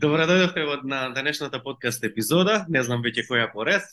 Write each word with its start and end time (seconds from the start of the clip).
Добро 0.00 0.24
дојдовте 0.24 0.62
од 0.64 0.84
на 0.88 0.98
денешната 1.12 1.58
подкаст 1.60 2.04
епизода. 2.06 2.54
Не 2.72 2.80
знам 2.86 3.02
веќе 3.04 3.26
која 3.28 3.48
поред. 3.52 3.84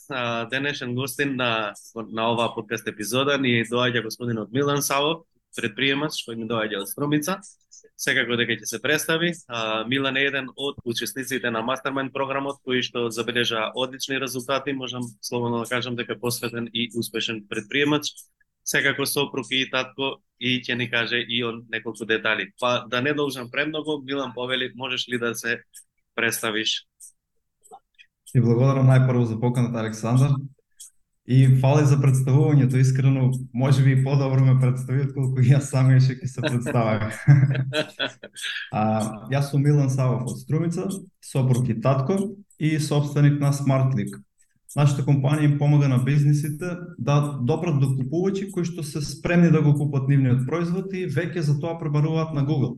Денешен 0.52 0.94
гостин 0.96 1.34
на 1.36 1.74
на 1.96 2.28
оваа 2.32 2.54
подкаст 2.56 2.88
епизода 2.88 3.36
ни 3.38 3.66
доаѓа 3.68 4.04
господинот 4.06 4.54
Милан 4.56 4.80
Савов, 4.86 5.26
предприемач 5.58 6.22
кој 6.28 6.38
ни 6.40 6.48
доаѓа 6.48 6.80
од 6.80 6.92
Струмица. 6.94 7.36
Секако 8.00 8.38
дека 8.40 8.56
ќе 8.56 8.70
се 8.70 8.80
представи. 8.80 9.34
Милан 9.92 10.16
е 10.22 10.24
еден 10.30 10.48
од 10.56 10.80
учесниците 10.86 11.52
на 11.52 11.60
Mastermind 11.60 12.14
програмот 12.16 12.62
кој 12.64 12.86
што 12.88 13.10
забележа 13.12 13.66
одлични 13.76 14.22
резултати, 14.24 14.72
можам 14.72 15.04
слободно 15.20 15.66
да 15.66 15.70
кажам 15.70 16.00
дека 16.00 16.16
посветен 16.16 16.70
и 16.72 16.88
успешен 16.96 17.44
предприемач. 17.50 18.14
Секако 18.64 19.06
сопруг 19.06 19.52
и 19.52 19.66
татко 19.72 20.22
и 20.40 20.62
ќе 20.64 20.76
ни 20.76 20.88
каже 20.92 21.20
и 21.20 21.44
он 21.44 21.66
неколку 21.68 22.06
детали. 22.06 22.54
Па 22.60 22.86
да 22.88 23.02
не 23.02 23.14
должам 23.14 23.52
премногу, 23.52 24.00
Милан 24.04 24.32
повели, 24.34 24.72
можеш 24.76 25.10
ли 25.10 25.20
да 25.20 25.36
се 25.36 25.64
представиш. 26.18 26.84
И 28.36 28.42
благодарам 28.42 28.90
најпрво 28.90 29.24
за 29.30 29.40
поканата 29.40 29.80
Александар. 29.80 30.34
И 31.28 31.42
фали 31.60 31.84
за 31.84 31.98
представувањето, 32.00 32.80
искрено, 32.80 33.32
може 33.54 33.84
би 33.84 33.92
и 33.92 34.04
подобро 34.04 34.46
ме 34.46 34.54
представи 34.62 35.02
отколку 35.10 35.44
јас 35.44 35.68
самиот 35.74 36.06
ќе 36.08 36.28
се 36.32 36.42
представам. 36.42 37.12
а, 38.72 38.84
јас 39.34 39.52
сум 39.52 39.66
Милан 39.68 39.92
Савов 39.92 40.24
од 40.32 40.40
Струмица, 40.40 40.88
сопруг 41.20 41.68
и 41.68 41.76
татко 41.82 42.16
и 42.60 42.80
собственик 42.80 43.42
на 43.44 43.52
SmartLink. 43.52 44.16
Нашата 44.76 45.04
компанија 45.04 45.52
им 45.52 45.58
помага 45.60 45.88
на 45.92 46.00
бизнисите 46.00 46.78
да 46.98 47.20
допрат 47.42 47.80
до 47.80 47.92
купувачи 47.98 48.48
кои 48.52 48.64
што 48.64 48.84
се 48.84 49.02
спремни 49.04 49.52
да 49.52 49.62
го 49.62 49.76
купат 49.76 50.08
нивниот 50.08 50.48
производ 50.48 50.96
и 50.96 51.10
веќе 51.12 51.44
за 51.44 51.60
тоа 51.60 51.76
пребаруваат 51.80 52.32
на 52.36 52.48
Google 52.48 52.78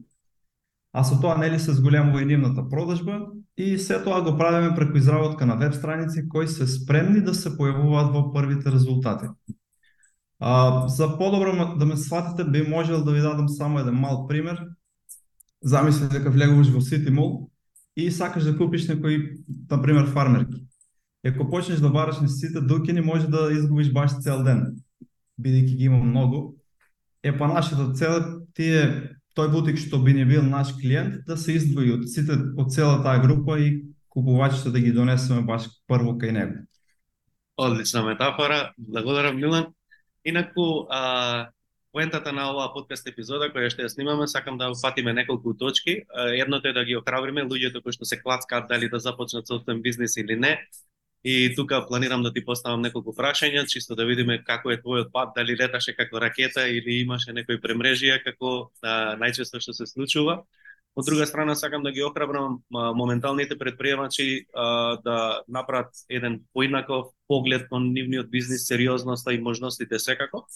а 0.93 1.03
со 1.03 1.19
тоа 1.21 1.37
нели 1.37 1.59
се 1.59 1.73
зголемува 1.73 2.21
и 2.21 2.25
нивната 2.25 2.69
продажба 2.69 3.19
и 3.57 3.77
се 3.77 4.03
тоа 4.03 4.21
го 4.21 4.37
правиме 4.37 4.75
преку 4.75 4.97
изработка 4.97 5.45
на 5.45 5.55
веб 5.55 5.73
страници 5.73 6.29
кои 6.29 6.47
се 6.47 6.67
спремни 6.67 7.21
да 7.21 7.33
се 7.33 7.53
појавуваат 7.53 8.13
во 8.13 8.31
првите 8.33 8.71
резултати. 8.71 9.27
А, 10.39 10.87
за 10.87 11.17
подобро 11.17 11.75
да 11.77 11.85
ме 11.85 11.97
сватите, 11.97 12.43
би 12.43 12.63
можел 12.63 13.03
да 13.03 13.11
ви 13.11 13.21
дадам 13.21 13.49
само 13.49 13.79
еден 13.79 13.93
мал 13.93 14.27
пример. 14.27 14.65
Замисли 15.63 16.07
дека 16.07 16.31
влегуваш 16.31 16.69
во 16.71 16.81
City 16.81 17.11
Mall 17.11 17.49
и 17.95 18.11
сакаш 18.11 18.43
да 18.43 18.57
купиш 18.57 18.87
некои, 18.87 19.43
на 19.71 19.81
пример, 19.81 20.07
фармерки. 20.07 20.63
И 21.25 21.27
ако 21.29 21.49
почнеш 21.49 21.79
да 21.79 21.89
бараш 21.89 22.19
на 22.19 22.29
сите 22.29 22.61
дукини, 22.61 23.01
може 23.01 23.27
да 23.27 23.51
изгубиш 23.51 23.91
баш 23.91 24.15
цел 24.23 24.43
ден, 24.43 24.79
бидејќи 25.41 25.75
ги 25.75 25.83
има 25.83 25.99
многу. 25.99 26.55
Е, 27.23 27.37
па 27.37 27.47
нашата 27.47 27.91
цел 27.93 28.23
тие 28.53 29.18
тој 29.37 29.51
бутик 29.53 29.77
што 29.77 29.99
би 30.03 30.13
не 30.13 30.25
бил 30.25 30.43
наш 30.43 30.73
клиент 30.79 31.25
да 31.27 31.37
се 31.37 31.57
издвои 31.59 31.93
од 31.97 32.07
сите 32.09 32.37
од 32.57 32.73
цела 32.73 33.01
таа 33.03 33.21
група 33.23 33.59
и 33.59 33.85
купувачите 34.09 34.71
да 34.71 34.79
ги 34.79 34.91
донесеме 34.91 35.45
баш 35.45 35.69
прво 35.87 36.17
кај 36.17 36.31
него. 36.31 36.65
Одлична 37.57 38.03
метафора, 38.03 38.73
благодарам 38.77 39.35
Милан. 39.35 39.73
Инаку, 40.25 40.87
а, 40.89 41.49
поентата 41.91 42.31
на 42.31 42.49
оваа 42.51 42.73
подкаст 42.73 43.07
епизода 43.09 43.49
која 43.53 43.69
што 43.73 43.83
ја 43.83 43.91
снимаме, 43.91 44.27
сакам 44.27 44.57
да 44.57 44.69
упатиме 44.71 45.13
неколку 45.13 45.53
точки. 45.53 46.03
Едното 46.35 46.69
е 46.69 46.73
да 46.73 46.85
ги 46.85 46.95
охрабриме 46.95 47.43
луѓето 47.43 47.81
кои 47.83 47.95
што 47.95 48.05
се 48.05 48.21
клацкаат 48.21 48.69
дали 48.69 48.89
да 48.89 48.99
започнат 48.99 49.47
собствен 49.47 49.81
бизнис 49.81 50.17
или 50.17 50.35
не, 50.35 50.57
И 51.23 51.55
тука 51.55 51.85
планирам 51.87 52.23
да 52.23 52.31
ти 52.33 52.45
поставам 52.45 52.81
неколку 52.81 53.11
прашања, 53.11 53.65
чисто 53.67 53.95
да 53.95 54.05
видиме 54.07 54.37
како 54.43 54.71
е 54.71 54.79
твојот 54.79 55.11
пат, 55.11 55.33
дали 55.35 55.57
леташе 55.59 55.91
како 55.97 56.19
ракета 56.23 56.63
или 56.71 57.01
имаше 57.01 57.33
некои 57.35 57.59
премрежија, 57.59 58.21
како 58.23 58.71
а, 58.81 59.17
најчесто 59.19 59.59
што 59.59 59.75
се 59.75 59.85
случува. 59.85 60.43
Од 60.95 61.05
друга 61.05 61.27
страна, 61.27 61.55
сакам 61.55 61.83
да 61.83 61.91
ги 61.91 62.03
охрабрам 62.07 62.55
а, 62.55 62.93
моменталните 62.95 63.57
предприемачи 63.57 64.45
а, 64.55 64.95
да 65.03 65.43
направат 65.47 65.91
еден 66.09 66.39
поинаков 66.53 67.11
поглед 67.27 67.67
кон 67.69 67.91
нивниот 67.93 68.31
бизнис, 68.31 68.67
сериозноста 68.67 69.33
и 69.33 69.43
можностите 69.43 69.99
секако. 69.99 70.47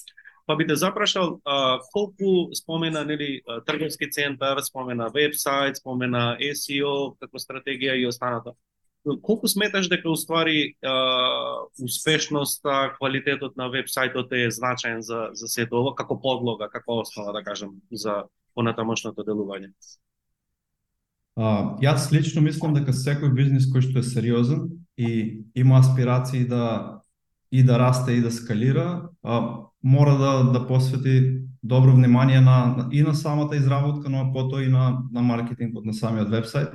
Па 0.45 0.55
би 0.55 0.67
те 0.67 0.75
запрашал 0.75 1.41
а, 1.43 1.79
колку 1.91 2.55
спомена 2.55 3.03
нели 3.03 3.41
трговски 3.65 4.09
центар, 4.11 4.61
спомена 4.63 5.11
вебсайт, 5.11 5.75
спомена 5.77 6.37
SEO 6.39 7.17
како 7.19 7.35
стратегија 7.35 7.99
и 7.99 8.07
останато 8.07 8.55
колку 9.03 9.47
сметаш 9.47 9.89
дека 9.91 10.09
уствари 10.09 10.75
успешноста, 11.83 12.93
квалитетот 12.97 13.57
на 13.57 13.67
вебсајтот 13.73 14.31
е 14.31 14.51
значаен 14.51 15.01
за 15.01 15.29
за 15.33 15.47
сето 15.47 15.81
ова 15.81 15.95
како 15.95 16.19
подлога, 16.21 16.69
како 16.69 17.01
основа 17.01 17.33
да 17.33 17.43
кажам 17.43 17.75
за 17.91 18.23
понатамошното 18.55 19.23
делување? 19.23 19.73
А, 21.35 21.75
јас 21.81 22.11
лично 22.13 22.41
мислам 22.45 22.75
дека 22.77 22.93
секој 22.93 23.33
бизнис 23.33 23.65
кој 23.73 23.81
што 23.89 23.99
е 23.99 24.07
сериозен 24.07 24.69
и 24.97 25.43
има 25.55 25.79
аспирации 25.79 26.45
да 26.45 27.01
и 27.51 27.63
да 27.63 27.77
расте 27.77 28.13
и 28.13 28.21
да 28.21 28.31
скалира, 28.31 29.09
а, 29.23 29.65
мора 29.83 30.17
да 30.17 30.31
да 30.53 30.67
посвети 30.67 31.43
добро 31.63 31.91
внимание 31.91 32.41
на 32.41 32.87
и 32.91 33.01
на 33.01 33.15
самата 33.15 33.55
изработка, 33.55 34.09
но 34.09 34.31
потоа 34.33 34.63
и 34.63 34.67
на 34.67 35.03
на 35.11 35.21
маркетингот 35.21 35.85
на 35.85 35.93
самиот 35.93 36.29
вебсайт 36.29 36.69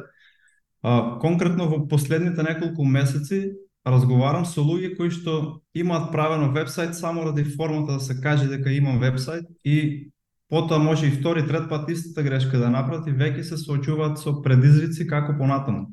А, 0.83 1.19
конкретно 1.21 1.69
во 1.69 1.87
последните 1.89 2.43
неколку 2.43 2.85
месеци 2.85 3.57
разговарам 3.87 4.45
со 4.45 4.63
луѓе 4.63 4.95
кои 4.97 5.11
што 5.11 5.63
имаат 5.75 6.13
правено 6.13 6.53
вебсайт 6.53 6.95
само 6.95 7.25
ради 7.25 7.45
формата 7.45 7.99
да 7.99 8.01
се 8.01 8.21
каже 8.21 8.49
дека 8.49 8.71
имам 8.73 8.99
вебсайт 9.01 9.47
и 9.65 10.11
потоа 10.49 10.79
може 10.79 11.07
и 11.07 11.11
втори, 11.11 11.47
трет 11.47 11.69
пат 11.69 11.91
истата 11.91 12.23
грешка 12.23 12.59
да 12.59 12.71
направат 12.71 13.09
и 13.09 13.13
веќе 13.13 13.43
се 13.43 13.57
соочуваат 13.57 14.19
со 14.19 14.41
предизвици 14.43 15.07
како 15.07 15.37
понатаму. 15.39 15.91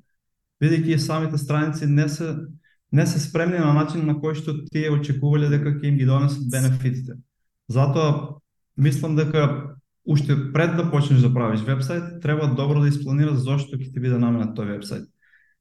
Бидејќи 0.61 0.97
самите 0.97 1.37
страници 1.37 1.85
не 1.85 2.09
се 2.09 2.35
не 2.91 3.05
се 3.07 3.19
спремни 3.19 3.57
на 3.57 3.73
начин 3.73 4.05
на 4.05 4.13
кој 4.15 4.37
што 4.39 4.53
тие 4.71 4.91
очекувале 4.93 5.49
дека 5.49 5.73
ќе 5.75 5.89
им 5.89 5.97
ги 5.97 6.05
донесат 6.05 6.45
бенефитите. 6.51 7.17
Затоа 7.67 8.37
мислам 8.77 9.15
дека 9.15 9.74
уште 10.05 10.53
пред 10.53 10.75
да 10.77 10.91
почнеш 10.91 11.21
да 11.21 11.33
правиш 11.33 11.61
вебсайт, 11.61 12.21
треба 12.21 12.47
добро 12.47 12.79
да 12.79 12.87
испланираш 12.87 13.41
зошто 13.41 13.77
ќе 13.77 13.93
ти 13.93 13.99
биде 13.99 14.19
наменет 14.21 14.53
тој 14.57 14.77
вебсайт. 14.77 15.07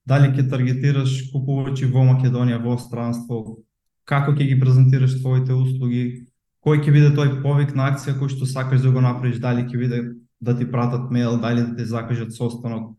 Дали 0.07 0.29
ќе 0.37 0.49
таргетираш 0.51 1.31
купувачи 1.33 1.89
во 1.89 2.05
Македонија, 2.05 2.61
во 2.61 2.77
странство, 2.79 3.57
како 4.05 4.37
ќе 4.37 4.49
ги 4.51 4.61
презентираш 4.61 5.17
твоите 5.23 5.57
услуги, 5.57 6.27
кој 6.61 6.85
ќе 6.85 6.93
биде 6.93 7.15
тој 7.17 7.41
повик 7.43 7.73
на 7.75 7.89
акција 7.93 8.19
кој 8.21 8.29
што 8.37 8.47
сакаш 8.47 8.85
да 8.85 8.93
го 8.93 9.01
направиш, 9.01 9.41
дали 9.41 9.65
ќе 9.65 9.81
биде 9.81 10.03
да 10.45 10.57
ти 10.59 10.69
пратат 10.69 11.09
мејл, 11.09 11.41
дали 11.41 11.65
да 11.65 11.77
ти 11.77 11.89
закажат 11.89 12.37
состанок. 12.37 12.93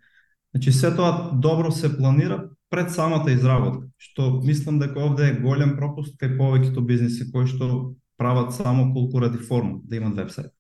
Значи 0.56 0.72
се 0.72 0.96
тоа 0.96 1.32
добро 1.34 1.72
се 1.72 1.98
планира 1.98 2.50
пред 2.70 2.92
самата 2.92 3.32
изработка, 3.32 3.86
што 3.98 4.42
мислам 4.44 4.80
дека 4.80 5.00
овде 5.00 5.30
е 5.30 5.40
голем 5.40 5.76
пропуст 5.78 6.18
кај 6.18 6.38
повеќето 6.40 6.82
бизниси 6.82 7.30
кои 7.32 7.46
што 7.46 7.96
прават 8.18 8.54
само 8.54 8.94
колку 8.94 9.22
ради 9.22 9.38
форма 9.38 9.80
да 9.84 9.96
имат 9.96 10.16
вебсайт. 10.16 10.52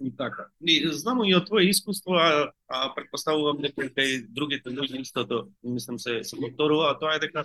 И 0.00 0.16
така. 0.16 0.46
И 0.64 0.88
знамо 0.88 1.24
и 1.28 1.34
од 1.36 1.46
твое 1.46 1.68
искуство, 1.68 2.16
а, 2.16 2.52
а 2.68 2.94
предпоставувам 2.94 3.60
дека 3.60 4.02
и 4.02 4.22
другите 4.28 4.72
луѓе 4.72 5.02
истото, 5.04 5.48
мислам 5.62 5.98
се 5.98 6.24
се 6.24 6.36
повторува, 6.40 6.90
а 6.90 6.98
тоа 6.98 7.18
е 7.18 7.20
дека 7.20 7.44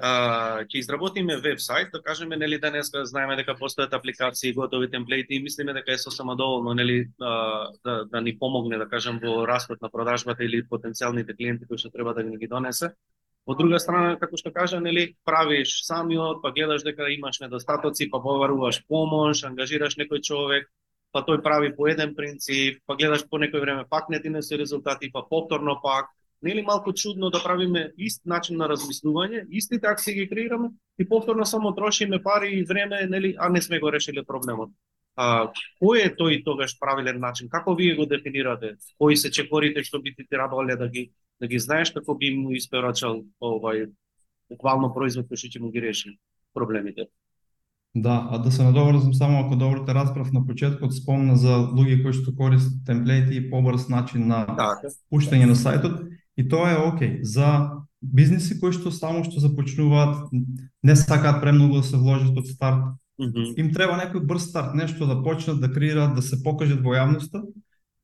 а, 0.00 0.64
ќе 0.66 0.80
изработиме 0.80 1.36
вебсайт, 1.36 1.92
да 1.92 2.02
кажеме 2.02 2.36
нели 2.36 2.58
денеска 2.58 3.04
знаеме 3.06 3.36
дека 3.36 3.54
постојат 3.54 3.94
апликации, 3.94 4.52
готови 4.52 4.90
темплети 4.90 5.36
и 5.36 5.42
мислиме 5.42 5.72
дека 5.72 5.92
е 5.92 5.98
сосема 5.98 6.36
доволно 6.36 6.74
нели 6.74 7.08
а, 7.20 7.70
да, 7.84 8.04
да 8.04 8.20
ни 8.20 8.38
помогне 8.38 8.78
да 8.78 8.88
кажем 8.88 9.20
во 9.22 9.46
растот 9.46 9.82
на 9.82 9.90
продажбата 9.90 10.44
или 10.44 10.66
потенцијалните 10.66 11.36
клиенти 11.36 11.66
кои 11.66 11.78
што 11.78 11.90
треба 11.90 12.14
да 12.14 12.22
ни 12.22 12.38
ги 12.38 12.48
донесе. 12.48 12.94
Од 13.46 13.58
друга 13.58 13.78
страна, 13.82 14.18
како 14.18 14.38
што 14.38 14.52
кажа, 14.54 14.78
нели, 14.80 15.16
правиш 15.26 15.80
самиот, 15.86 16.42
па 16.42 16.52
гледаш 16.54 16.84
дека 16.86 17.10
имаш 17.10 17.40
недостатоци, 17.42 18.06
па 18.10 18.20
побаруваш 18.22 18.84
помош, 18.86 19.42
ангажираш 19.48 19.98
некој 19.98 20.22
човек, 20.22 20.70
па 21.12 21.22
тој 21.26 21.42
прави 21.44 21.70
по 21.76 21.86
еден 21.88 22.14
принцип, 22.16 22.80
па 22.86 22.96
гледаш 22.96 23.26
по 23.28 23.38
некој 23.38 23.60
време 23.60 23.84
пак 23.88 24.08
не 24.08 24.20
ти 24.20 24.32
се 24.42 24.58
резултати, 24.58 25.10
па 25.12 25.22
повторно 25.28 25.78
пак. 25.82 26.06
Нели 26.42 26.62
малку 26.62 26.92
чудно 26.92 27.30
да 27.30 27.38
правиме 27.42 27.92
ист 27.96 28.26
начин 28.26 28.56
на 28.56 28.66
размислување, 28.68 29.46
истите 29.50 29.86
акции 29.86 30.14
ги 30.14 30.28
креираме 30.28 30.70
и 30.98 31.08
повторно 31.08 31.46
само 31.46 31.74
трошиме 31.74 32.22
пари 32.22 32.58
и 32.58 32.64
време, 32.64 33.06
нели, 33.06 33.36
а 33.38 33.48
не 33.48 33.62
сме 33.62 33.78
го 33.78 33.92
решили 33.92 34.24
проблемот. 34.26 34.70
А, 35.16 35.52
кој 35.80 36.06
е 36.06 36.14
тој 36.16 36.42
тогаш 36.44 36.78
правилен 36.80 37.20
начин? 37.20 37.48
Како 37.48 37.74
вие 37.76 37.94
го 37.94 38.06
дефинирате? 38.06 38.76
Кои 38.98 39.16
се 39.16 39.30
чекорите 39.30 39.84
што 39.84 40.00
би 40.00 40.14
ти 40.14 40.26
требале 40.26 40.76
да 40.76 40.88
ги 40.88 41.12
да 41.42 41.46
ги 41.46 41.58
знаеш 41.58 41.90
како 41.90 42.14
би 42.14 42.30
му 42.34 42.52
испорачал 42.54 43.24
овај 43.42 43.90
буквално 44.50 44.92
производ 44.94 45.26
кој 45.26 45.36
што 45.36 45.50
ќе 45.50 45.60
му 45.60 45.70
ги 45.74 45.82
реши 45.84 46.16
проблемите? 46.54 47.10
Да, 47.94 48.28
а 48.30 48.38
да 48.38 48.50
се 48.52 48.64
надоврзам 48.64 49.14
само 49.14 49.38
ако 49.40 49.56
добро 49.56 49.84
те 49.84 49.94
разбрав 49.94 50.32
на 50.32 50.46
почетокот 50.46 50.94
спомна 50.96 51.36
за 51.36 51.48
луѓе 51.76 52.02
кои 52.02 52.12
што 52.12 52.32
користат 52.32 52.84
темплети 52.86 53.36
и 53.36 53.50
побрз 53.50 53.88
начин 53.88 54.26
на 54.28 54.46
Така. 54.46 54.88
пуштање 55.12 55.44
на 55.44 55.54
сајтот 55.54 56.08
и 56.36 56.48
тоа 56.48 56.72
е 56.72 56.80
окей 56.88 57.18
за 57.22 57.70
бизниси 58.00 58.56
кои 58.60 58.72
што 58.72 58.90
само 58.90 59.24
што 59.24 59.40
започнуваат 59.44 60.32
не 60.82 60.96
сакаат 60.96 61.42
премногу 61.42 61.82
да 61.82 61.82
се 61.82 61.96
вложат 61.96 62.32
од 62.38 62.46
старт 62.48 62.96
Мгм. 63.20 63.54
им 63.60 63.68
треба 63.72 64.00
некој 64.00 64.24
брз 64.24 64.48
старт, 64.48 64.74
нешто 64.74 65.06
да 65.06 65.22
почнат 65.22 65.60
да 65.60 65.68
креираат, 65.68 66.14
да 66.16 66.22
се 66.22 66.42
покажат 66.42 66.80
во 66.80 66.96
јавноста 66.96 67.44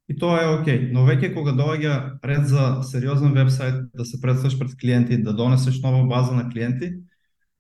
и 0.09 0.17
тоа 0.17 0.43
е 0.43 0.53
окей. 0.61 0.91
Но 0.93 1.07
веќе 1.09 1.33
кога 1.35 1.53
доаѓа 1.53 2.21
ред 2.25 2.47
за 2.47 2.83
сериозен 2.85 3.33
вебсайт, 3.33 3.89
да 3.95 4.05
се 4.05 4.21
представиш 4.21 4.59
пред 4.59 4.77
клиенти, 4.77 5.23
да 5.23 5.33
донесеш 5.33 5.81
нова 5.83 6.07
база 6.07 6.33
на 6.37 6.49
клиенти, 6.51 6.93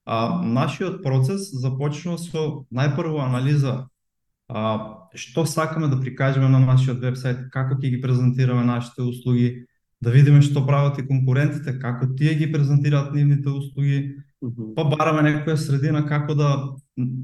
а, 0.09 0.41
нашиот 0.43 1.03
процес 1.05 1.51
започнува 1.53 2.17
со 2.17 2.65
најпрво 2.73 3.21
анализа 3.21 3.89
а, 4.49 5.05
што 5.13 5.45
сакаме 5.45 5.91
да 5.93 6.01
прикажеме 6.01 6.49
на 6.49 6.63
нашиот 6.65 7.03
вебсайт, 7.05 7.51
како 7.53 7.77
ќе 7.77 7.91
ги 7.93 8.01
презентираме 8.01 8.65
нашите 8.65 9.05
услуги, 9.05 9.67
да 10.01 10.15
видиме 10.15 10.41
што 10.41 10.65
прават 10.65 10.97
и 10.99 11.05
конкурентите, 11.05 11.77
како 11.77 12.09
тие 12.17 12.33
ги 12.41 12.49
презентираат 12.53 13.13
нивните 13.13 13.53
услуги, 13.53 14.17
па 14.77 14.87
бараме 14.89 15.27
некоја 15.29 15.61
средина 15.61 16.07
како 16.09 16.35
да 16.39 16.51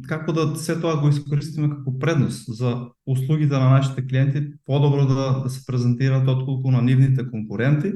како 0.09 0.35
да 0.37 0.45
се 0.61 0.77
тоа 0.81 0.99
го 1.01 1.09
искористиме 1.09 1.71
како 1.71 1.95
предност 1.99 2.53
за 2.53 2.91
услугите 3.07 3.55
на 3.55 3.71
нашите 3.79 4.05
клиенти, 4.07 4.45
подобро 4.67 5.07
да, 5.09 5.41
да 5.41 5.51
се 5.51 5.65
презентираат 5.67 6.29
отколку 6.29 6.71
на 6.71 6.83
нивните 6.83 7.25
конкуренти. 7.31 7.95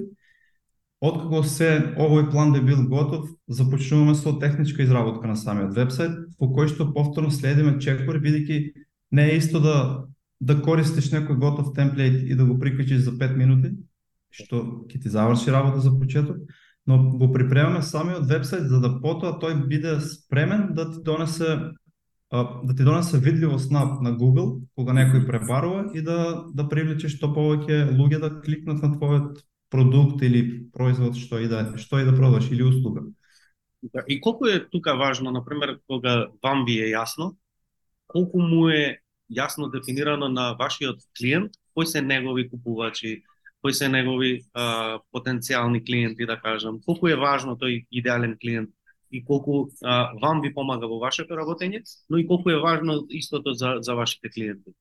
Откако 1.01 1.45
се 1.47 1.95
овој 1.95 2.31
план 2.31 2.53
да 2.53 2.61
би 2.61 2.75
бил 2.75 2.89
готов, 2.91 3.29
започнуваме 3.47 4.15
со 4.19 4.35
техничка 4.39 4.83
изработка 4.83 5.29
на 5.29 5.37
самиот 5.37 5.75
вебсайт, 5.77 6.17
по 6.39 6.51
кој 6.51 6.73
што 6.75 6.91
повторно 6.93 7.31
следиме 7.31 7.79
чекор, 7.79 8.19
бидејќи 8.19 8.73
не 9.13 9.29
е 9.31 9.37
исто 9.39 9.61
да 9.61 9.77
да 10.41 10.55
користиш 10.63 11.11
некој 11.11 11.39
готов 11.39 11.73
темплейт 11.75 12.23
и 12.23 12.35
да 12.35 12.45
го 12.47 12.59
прикачиш 12.59 13.03
за 13.03 13.13
5 13.19 13.37
минути, 13.37 13.75
што 14.31 14.87
ќе 14.87 15.03
ти 15.03 15.11
заврши 15.11 15.51
работа 15.51 15.81
за 15.81 15.91
почеток, 15.99 16.37
но 16.87 17.11
го 17.19 17.33
припремаме 17.33 17.83
самиот 17.83 18.27
вебсайт 18.27 18.69
за 18.69 18.81
да 18.81 19.01
потоа 19.03 19.39
тој 19.43 19.67
биде 19.67 19.99
спремен 20.01 20.75
да 20.75 20.91
ти 20.93 21.03
донесе 21.03 21.75
да 22.31 22.75
ти 22.77 22.85
донесе 22.85 23.19
видливост 23.19 23.71
на, 23.71 23.99
на 24.01 24.13
Google 24.17 24.63
кога 24.77 24.93
некој 24.93 25.27
пребарува 25.27 25.91
и 25.95 26.03
да 26.03 26.45
да 26.55 26.69
привлече 26.69 27.09
што 27.09 27.33
повеќе 27.35 27.91
луѓе 27.93 28.21
да 28.21 28.31
кликнат 28.41 28.83
на 28.83 28.95
твојот 28.95 29.43
продукт 29.71 30.23
или 30.23 30.71
производ 30.73 31.17
што 31.17 31.39
и 31.39 31.49
да 31.49 31.77
што 31.79 32.01
и 32.01 32.05
да 32.05 32.17
продаш 32.17 32.51
или 32.51 32.63
услуга. 32.63 33.07
Да, 33.83 34.03
И 34.09 34.21
колку 34.21 34.47
е 34.47 34.69
тука 34.69 34.97
важно, 34.97 35.31
на 35.31 35.45
пример, 35.45 35.79
кога 35.87 36.29
вам 36.43 36.65
ви 36.65 36.81
е 36.83 36.93
јасно, 36.95 37.37
колку 38.07 38.41
му 38.41 38.69
е 38.69 39.01
јасно 39.31 39.71
дефинирано 39.71 40.29
на 40.29 40.53
вашиот 40.59 40.99
клиент, 41.19 41.53
кои 41.75 41.87
се 41.87 42.03
негови 42.03 42.49
купувачи, 42.51 43.23
кои 43.63 43.73
се 43.73 43.89
негови 43.89 44.43
а, 44.55 44.99
потенцијални 45.15 45.85
клиенти, 45.87 46.27
да 46.27 46.41
кажам, 46.41 46.81
колку 46.83 47.09
е 47.09 47.17
важно 47.17 47.57
тој 47.57 47.87
идеален 47.91 48.37
клиент 48.41 48.71
и 49.11 49.25
колку 49.25 49.69
а, 49.83 50.13
вам 50.21 50.41
ви 50.41 50.53
помага 50.55 50.89
во 50.89 50.99
вашето 50.99 51.35
работење, 51.35 51.83
но 52.11 52.19
и 52.19 52.27
колку 52.27 52.51
е 52.51 52.61
важно 52.61 53.07
истото 53.11 53.55
за, 53.55 53.79
за 53.81 53.95
вашите 53.95 54.31
клиенти. 54.31 54.75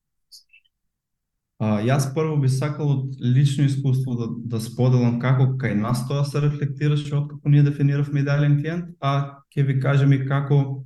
А, 1.57 1.79
јас 1.81 2.11
прво 2.13 2.35
би 2.37 2.49
сакал 2.53 2.91
од 2.93 3.21
лично 3.21 3.65
искуство 3.65 4.13
да, 4.19 4.27
да 4.57 4.59
споделам 4.61 5.17
како 5.19 5.55
кај 5.57 5.73
нас 5.79 6.03
тоа 6.09 6.21
се 6.25 6.43
рефлектираше 6.43 7.15
од 7.17 7.31
како 7.31 7.49
ние 7.49 7.63
дефиниравме 7.65 8.21
идеален 8.21 8.59
клиент, 8.61 8.91
а 9.01 9.41
ќе 9.49 9.65
ви 9.65 9.79
кажем 9.81 10.13
и 10.13 10.21
како 10.27 10.85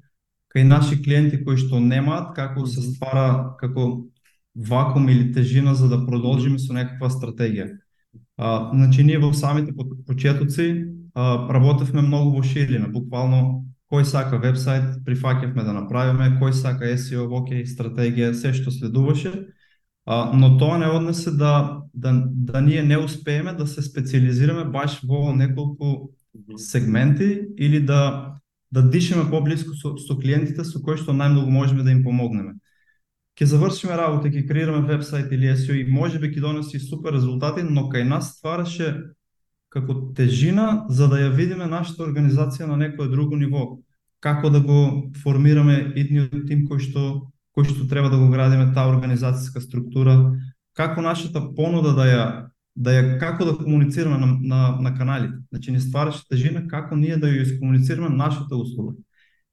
кај 0.55 0.67
наши 0.67 1.01
клиенти 1.03 1.41
кои 1.43 1.59
што 1.59 1.83
немаат, 1.83 2.31
како 2.35 2.63
се 2.65 2.85
ствара 2.87 3.57
како 3.59 4.07
вакуум 4.55 5.09
или 5.09 5.33
тежина 5.35 5.75
за 5.75 5.91
да 5.91 6.05
продолжиме 6.05 6.59
со 6.59 6.73
некаква 6.73 7.11
стратегија. 7.11 7.67
А, 8.37 8.71
значи 8.71 9.03
ние 9.03 9.19
во 9.19 9.33
самите 9.33 9.75
по- 9.75 9.91
почетоци 10.07 10.87
а, 11.13 11.47
работевме 11.51 12.01
многу 12.01 12.37
во 12.37 12.43
ширина, 12.43 12.87
буквално 12.87 13.65
кој 13.91 14.07
сака 14.07 14.39
вебсайт, 14.39 15.03
прифаќавме 15.03 15.63
да 15.67 15.73
направиме, 15.75 16.37
кој 16.39 16.55
сака 16.55 16.87
SEO, 16.95 17.27
окей, 17.27 17.65
стратегија, 17.67 18.31
се 18.33 18.53
што 18.55 18.71
следуваше, 18.71 19.51
а, 20.05 20.31
но 20.33 20.57
тоа 20.57 20.77
не 20.77 20.87
однесе 20.87 21.31
да, 21.31 21.81
да, 21.93 22.23
да 22.25 22.61
ние 22.61 22.83
не 22.83 22.97
успееме 22.97 23.53
да 23.53 23.67
се 23.67 23.81
специализираме 23.81 24.65
баш 24.65 25.01
во 25.03 25.33
неколку 25.33 26.11
сегменти 26.57 27.47
или 27.57 27.79
да 27.79 28.35
да 28.71 28.89
дишеме 28.89 29.29
поблиску 29.29 29.73
со, 29.73 29.97
со 29.97 30.15
клиентите 30.15 30.63
со 30.63 30.79
кои 30.79 30.95
што 30.97 31.11
најмногу 31.11 31.51
можеме 31.51 31.83
да 31.83 31.91
им 31.91 32.03
помогнеме. 32.03 32.55
Ќе 33.35 33.47
завршиме 33.51 33.97
работа, 33.99 34.31
ќе 34.31 34.47
креираме 34.47 34.87
вебсайт 34.87 35.31
или 35.31 35.51
SEO 35.51 35.75
и 35.75 35.87
можеби 35.91 36.31
ќе 36.31 36.39
донеси 36.39 36.79
супер 36.79 37.15
резултати, 37.17 37.63
но 37.67 37.89
кај 37.91 38.07
нас 38.07 38.37
ствараше 38.37 39.11
како 39.71 40.13
тежина 40.15 40.85
за 40.89 41.07
да 41.11 41.19
ја 41.19 41.35
видиме 41.35 41.67
нашата 41.67 42.03
организација 42.07 42.67
на 42.67 42.77
некое 42.77 43.11
друго 43.11 43.35
ниво. 43.35 43.79
Како 44.19 44.49
да 44.49 44.59
го 44.59 45.11
формираме 45.23 45.93
идниот 45.95 46.47
тим 46.47 46.67
кој 46.67 46.79
што 46.79 47.30
кој 47.55 47.67
што 47.67 47.87
треба 47.87 48.09
да 48.09 48.17
го 48.17 48.29
градиме 48.31 48.71
таа 48.73 48.91
организацијска 48.91 49.61
структура, 49.61 50.15
како 50.77 51.01
нашата 51.01 51.43
понуда 51.55 51.93
да 51.97 52.07
ја 52.07 52.25
да 52.75 52.91
ја 52.95 53.19
како 53.19 53.45
да 53.45 53.57
комуницираме 53.57 54.17
на, 54.17 54.27
на, 54.41 54.59
на 54.79 54.93
каналите. 54.95 55.35
Значи 55.51 55.71
не 55.71 55.79
ствараше 55.79 56.27
тежина 56.29 56.67
како 56.67 56.95
ние 56.95 57.17
да 57.17 57.27
ја 57.27 57.43
искомуницираме 57.43 58.09
нашата 58.09 58.55
услуга. 58.55 58.95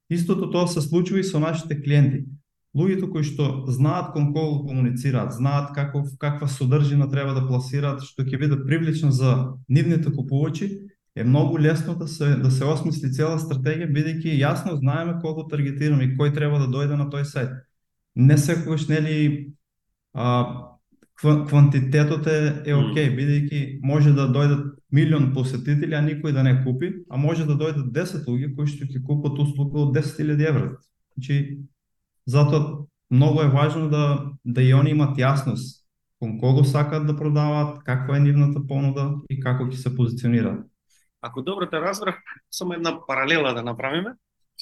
Истото 0.09 0.49
тоа 0.49 0.67
се 0.67 0.81
случува 0.81 1.19
и 1.19 1.23
со 1.23 1.39
нашите 1.39 1.81
клиенти. 1.81 2.25
Луѓето 2.75 3.09
кои 3.11 3.23
што 3.25 3.65
знаат 3.67 4.13
кон 4.13 4.31
кого 4.33 4.63
комуницираат, 4.65 5.33
знаат 5.33 5.73
како 5.75 6.05
каква 6.19 6.47
содржина 6.47 7.09
треба 7.09 7.33
да 7.33 7.47
пласираат 7.47 8.05
што 8.05 8.23
ќе 8.23 8.39
биде 8.39 8.63
привлечна 8.63 9.11
за 9.11 9.57
нивните 9.67 10.13
купувачи, 10.13 10.79
е 11.15 11.23
многу 11.23 11.59
лесно 11.59 11.95
да 11.95 12.07
се 12.07 12.35
да 12.35 12.51
се 12.51 12.65
осмисли 12.65 13.11
цела 13.11 13.39
стратегија 13.41 13.89
бидејќи 13.89 14.37
јасно 14.39 14.77
знаеме 14.79 15.17
кого 15.21 15.43
таргетираме 15.49 16.05
и 16.05 16.15
кој 16.15 16.33
треба 16.33 16.59
да 16.59 16.69
дојде 16.69 16.95
на 16.95 17.09
тој 17.09 17.25
сајт. 17.25 17.57
Не 18.19 18.37
секогаш 18.37 18.87
нели 18.87 19.53
а, 20.13 20.65
ква- 21.15 21.45
квантитетот 21.47 22.27
е, 22.27 22.63
е 22.65 22.75
Мм. 22.75 22.91
окей, 22.91 23.09
бидејќи 23.15 23.79
може 23.83 24.13
да 24.13 24.27
дојдат 24.27 24.75
милион 24.91 25.31
посетители, 25.33 25.95
а 25.95 26.03
никој 26.03 26.35
да 26.35 26.43
не 26.43 26.57
купи, 26.63 26.93
а 27.09 27.17
може 27.17 27.45
да 27.47 27.55
дојдат 27.55 27.91
10 27.95 28.27
луѓе 28.27 28.55
кои 28.55 28.67
што 28.67 28.85
ќе 28.85 29.03
купат 29.05 29.39
услуга 29.39 29.85
од 29.87 29.95
10.000 29.95 30.47
евра. 30.49 30.77
Значи, 31.15 31.59
затоа 32.25 32.85
многу 33.09 33.41
е 33.41 33.53
важно 33.53 33.89
да 33.89 34.31
да 34.45 34.61
и 34.63 34.73
они 34.73 34.91
имат 34.91 35.17
јасност 35.17 35.79
кон 36.19 36.39
кого 36.39 36.63
сакаат 36.63 37.07
да 37.07 37.15
продаваат, 37.15 37.83
каква 37.83 38.17
е 38.17 38.19
нивната 38.19 38.59
понуда 38.67 39.15
и 39.29 39.39
како 39.39 39.63
ќе 39.71 39.79
се 39.79 39.95
позиционираат. 39.95 40.67
Ако 41.21 41.41
добро 41.41 41.67
те 41.69 41.79
разбрав, 41.79 42.15
само 42.51 42.73
една 42.73 42.99
паралела 43.07 43.53
да 43.53 43.63
направиме, 43.63 44.13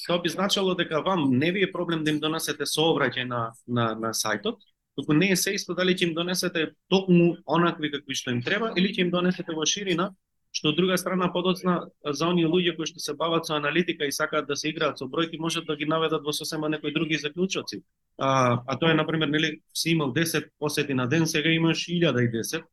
тоа 0.06 0.22
би 0.22 0.28
значило 0.28 0.74
дека 0.74 1.02
вам 1.02 1.30
не 1.38 1.52
ви 1.52 1.62
е 1.62 1.72
проблем 1.72 2.04
да 2.04 2.10
им 2.10 2.20
донесете 2.20 2.66
сообраќај 2.66 3.24
на, 3.24 3.52
на, 3.66 3.94
на 3.94 4.14
сајтот, 4.14 4.62
туку 4.96 5.12
не 5.12 5.32
е 5.32 5.36
се 5.36 5.54
исто 5.54 5.74
дали 5.74 5.94
ќе 5.94 6.08
им 6.08 6.14
донесете 6.14 6.72
токму 6.90 7.36
онакви 7.46 7.90
какви 7.90 8.14
што 8.14 8.30
им 8.30 8.42
треба 8.42 8.72
или 8.76 8.92
ќе 8.94 9.06
им 9.06 9.10
донесете 9.10 9.54
во 9.54 9.66
ширина, 9.66 10.10
што 10.52 10.72
од 10.72 10.76
друга 10.78 10.96
страна 10.98 11.28
подоцна 11.32 11.74
за 12.04 12.28
оние 12.28 12.48
луѓе 12.48 12.74
кои 12.76 12.88
што 12.90 13.02
се 13.02 13.14
бават 13.14 13.46
со 13.46 13.54
аналитика 13.56 14.06
и 14.06 14.12
сакаат 14.12 14.48
да 14.48 14.56
се 14.56 14.70
играат 14.70 14.98
со 14.98 15.06
бројки, 15.06 15.38
можат 15.38 15.66
да 15.66 15.76
ги 15.76 15.86
наведат 15.86 16.24
во 16.24 16.32
сосема 16.32 16.68
некои 16.68 16.92
други 16.92 17.18
заклучоци. 17.18 17.82
А, 18.18 18.62
а 18.66 18.78
тоа 18.78 18.90
е, 18.90 18.94
например, 18.94 19.28
нели, 19.28 19.60
си 19.74 19.90
имал 19.90 20.12
10 20.14 20.48
посети 20.58 20.94
на 20.94 21.06
ден, 21.06 21.26
сега 21.26 21.50
имаш 21.50 21.86
1010, 21.86 22.64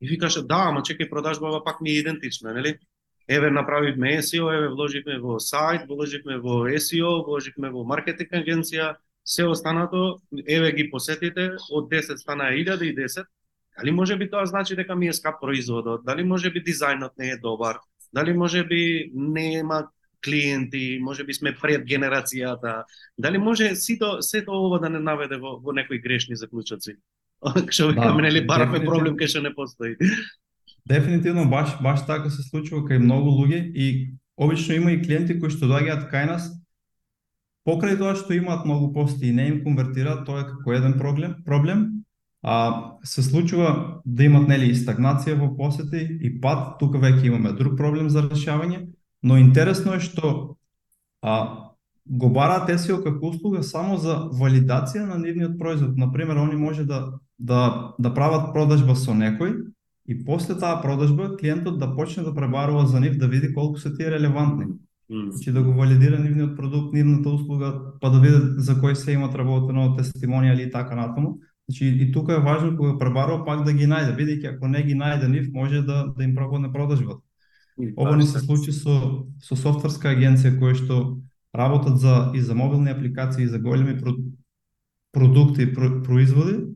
и 0.00 0.08
викаш, 0.08 0.40
да, 0.46 0.68
ама 0.70 0.80
чекај, 0.80 1.10
продажбава 1.10 1.64
пак 1.64 1.80
ми 1.80 1.90
е 1.90 2.00
идентична, 2.00 2.54
нели? 2.54 2.78
Еве 3.28 3.50
направивме 3.50 4.22
SEO, 4.22 4.50
еве 4.54 4.68
вложивме 4.68 5.18
во 5.18 5.38
сајт, 5.42 5.86
вложивме 5.88 6.38
во 6.38 6.66
SEO, 6.78 7.24
вложивме 7.26 7.70
во 7.70 7.82
маркетинг 7.84 8.32
агенција, 8.32 8.94
се 9.26 9.44
останато, 9.44 10.20
еве 10.46 10.72
ги 10.72 10.90
посетите, 10.90 11.56
од 11.70 11.90
10 11.90 12.16
стана 12.22 12.52
1010. 12.54 13.24
Дали 13.78 13.90
може 13.90 14.16
би 14.16 14.30
тоа 14.30 14.46
значи 14.46 14.76
дека 14.76 14.94
ми 14.96 15.08
е 15.08 15.12
скап 15.12 15.40
производот? 15.40 16.04
Дали 16.04 16.24
може 16.24 16.50
би 16.50 16.62
дизајнот 16.62 17.18
не 17.18 17.30
е 17.30 17.36
добар? 17.36 17.76
Дали 18.12 18.32
може 18.32 18.64
би 18.64 19.10
нема 19.14 19.88
клиенти, 20.24 20.98
може 21.02 21.24
би 21.24 21.34
сме 21.34 21.52
пред 21.54 21.84
генерацијата? 21.84 22.84
Дали 23.18 23.38
може 23.38 23.74
сито 23.74 24.22
сето 24.22 24.52
ова 24.52 24.78
да 24.78 24.88
не 24.90 24.98
наведе 24.98 25.36
во, 25.36 25.58
во 25.58 25.72
некои 25.72 25.98
грешни 25.98 26.36
заклучоци? 26.36 26.96
Што 27.70 27.88
викаме, 27.92 28.22
Да, 28.22 28.22
нели, 28.22 28.46
бараме 28.46 28.78
дефинитивно. 28.78 28.90
проблем 28.94 29.16
кај 29.18 29.26
што 29.28 29.42
не 29.42 29.52
постои. 29.54 29.96
Дефинитивно 30.86 31.48
баш 31.50 31.76
баш 31.82 32.06
така 32.06 32.30
се 32.30 32.42
случува 32.46 32.86
кај 32.86 33.02
многу 33.02 33.32
луѓе 33.34 33.60
и 33.74 34.14
обично 34.36 34.74
има 34.74 34.92
и 34.92 35.02
клиенти 35.02 35.38
кои 35.40 35.50
што 35.50 35.66
доаѓаат 35.66 36.06
кај 36.12 36.26
нас 36.30 36.46
покрај 37.66 37.98
тоа 37.98 38.14
што 38.14 38.36
имаат 38.36 38.64
многу 38.64 38.92
посети 38.94 39.28
и 39.28 39.34
не 39.34 39.48
им 39.48 39.62
конвертираат, 39.64 40.24
тоа 40.26 40.44
е 40.44 40.48
како 40.52 40.72
еден 40.72 40.98
проблем, 40.98 41.42
проблем 41.44 41.86
а 42.46 42.94
се 43.02 43.22
случува 43.22 44.00
да 44.04 44.24
имат 44.24 44.46
нели 44.48 44.70
и 44.70 44.78
стагнација 44.78 45.34
во 45.40 45.50
посети 45.56 45.98
и 46.22 46.30
пат, 46.40 46.78
тука 46.78 46.98
веќе 47.02 47.26
имаме 47.26 47.52
друг 47.58 47.74
проблем 47.76 48.08
за 48.08 48.22
решавање, 48.22 48.86
но 49.22 49.38
интересно 49.42 49.96
е 49.96 50.00
што 50.00 50.56
а 51.22 51.66
го 52.06 52.30
бараат 52.30 52.70
SEO 52.70 53.02
како 53.02 53.32
услуга 53.32 53.64
само 53.66 53.96
за 53.98 54.28
валидација 54.30 55.08
на 55.08 55.18
нивниот 55.18 55.58
производ. 55.58 55.96
Например, 55.98 56.36
они 56.36 56.54
може 56.54 56.84
да 56.84 57.18
да 57.38 57.94
да 57.98 58.14
прават 58.14 58.52
продажба 58.54 58.94
со 58.94 59.10
некој 59.10 59.66
и 60.08 60.24
после 60.24 60.54
таа 60.54 60.82
продажба 60.82 61.36
клиентот 61.36 61.78
да 61.78 61.94
почне 61.96 62.22
да 62.22 62.34
пребарува 62.34 62.86
за 62.86 63.00
нив 63.00 63.16
да 63.16 63.28
види 63.28 63.54
колку 63.54 63.78
се 63.78 63.94
тие 63.94 64.10
релевантни. 64.10 64.66
Mm. 65.10 65.30
Значи 65.30 65.52
да 65.52 65.62
го 65.62 65.72
валидира 65.72 66.18
нивниот 66.18 66.56
продукт, 66.56 66.94
нивната 66.94 67.28
услуга, 67.28 67.92
па 68.00 68.10
да 68.10 68.20
види 68.20 68.38
за 68.58 68.74
кој 68.74 68.94
се 68.94 69.12
имат 69.12 69.34
работено 69.34 69.94
тестимонија 69.98 70.54
или 70.54 70.70
така 70.70 70.96
натаму. 70.96 71.38
Значи 71.68 71.86
и 71.86 72.12
тука 72.12 72.34
е 72.34 72.40
важно 72.40 72.76
кога 72.76 72.98
пребарува 72.98 73.44
пак 73.44 73.64
да 73.64 73.72
ги 73.72 73.86
најде, 73.86 74.16
бидејќи 74.18 74.56
ако 74.56 74.68
не 74.68 74.82
ги 74.82 74.94
најде 74.94 75.28
нив 75.28 75.50
може 75.52 75.82
да 75.82 76.06
да 76.16 76.24
им 76.24 76.34
пропадне 76.34 76.72
продажбата. 76.72 77.22
Ова 77.96 78.16
ни 78.16 78.26
се 78.26 78.38
случи 78.38 78.72
со 78.72 79.26
со 79.42 79.56
софтверска 79.56 80.08
агенција 80.08 80.58
која 80.58 80.74
што 80.74 81.18
работат 81.54 81.98
за 81.98 82.32
и 82.34 82.40
за 82.40 82.54
мобилни 82.54 82.90
апликации 82.90 83.44
и 83.44 83.48
за 83.48 83.58
големи 83.58 83.98
про, 84.00 84.14
продукти 85.12 85.62
и 85.62 85.74
про, 85.74 86.02
производи. 86.02 86.75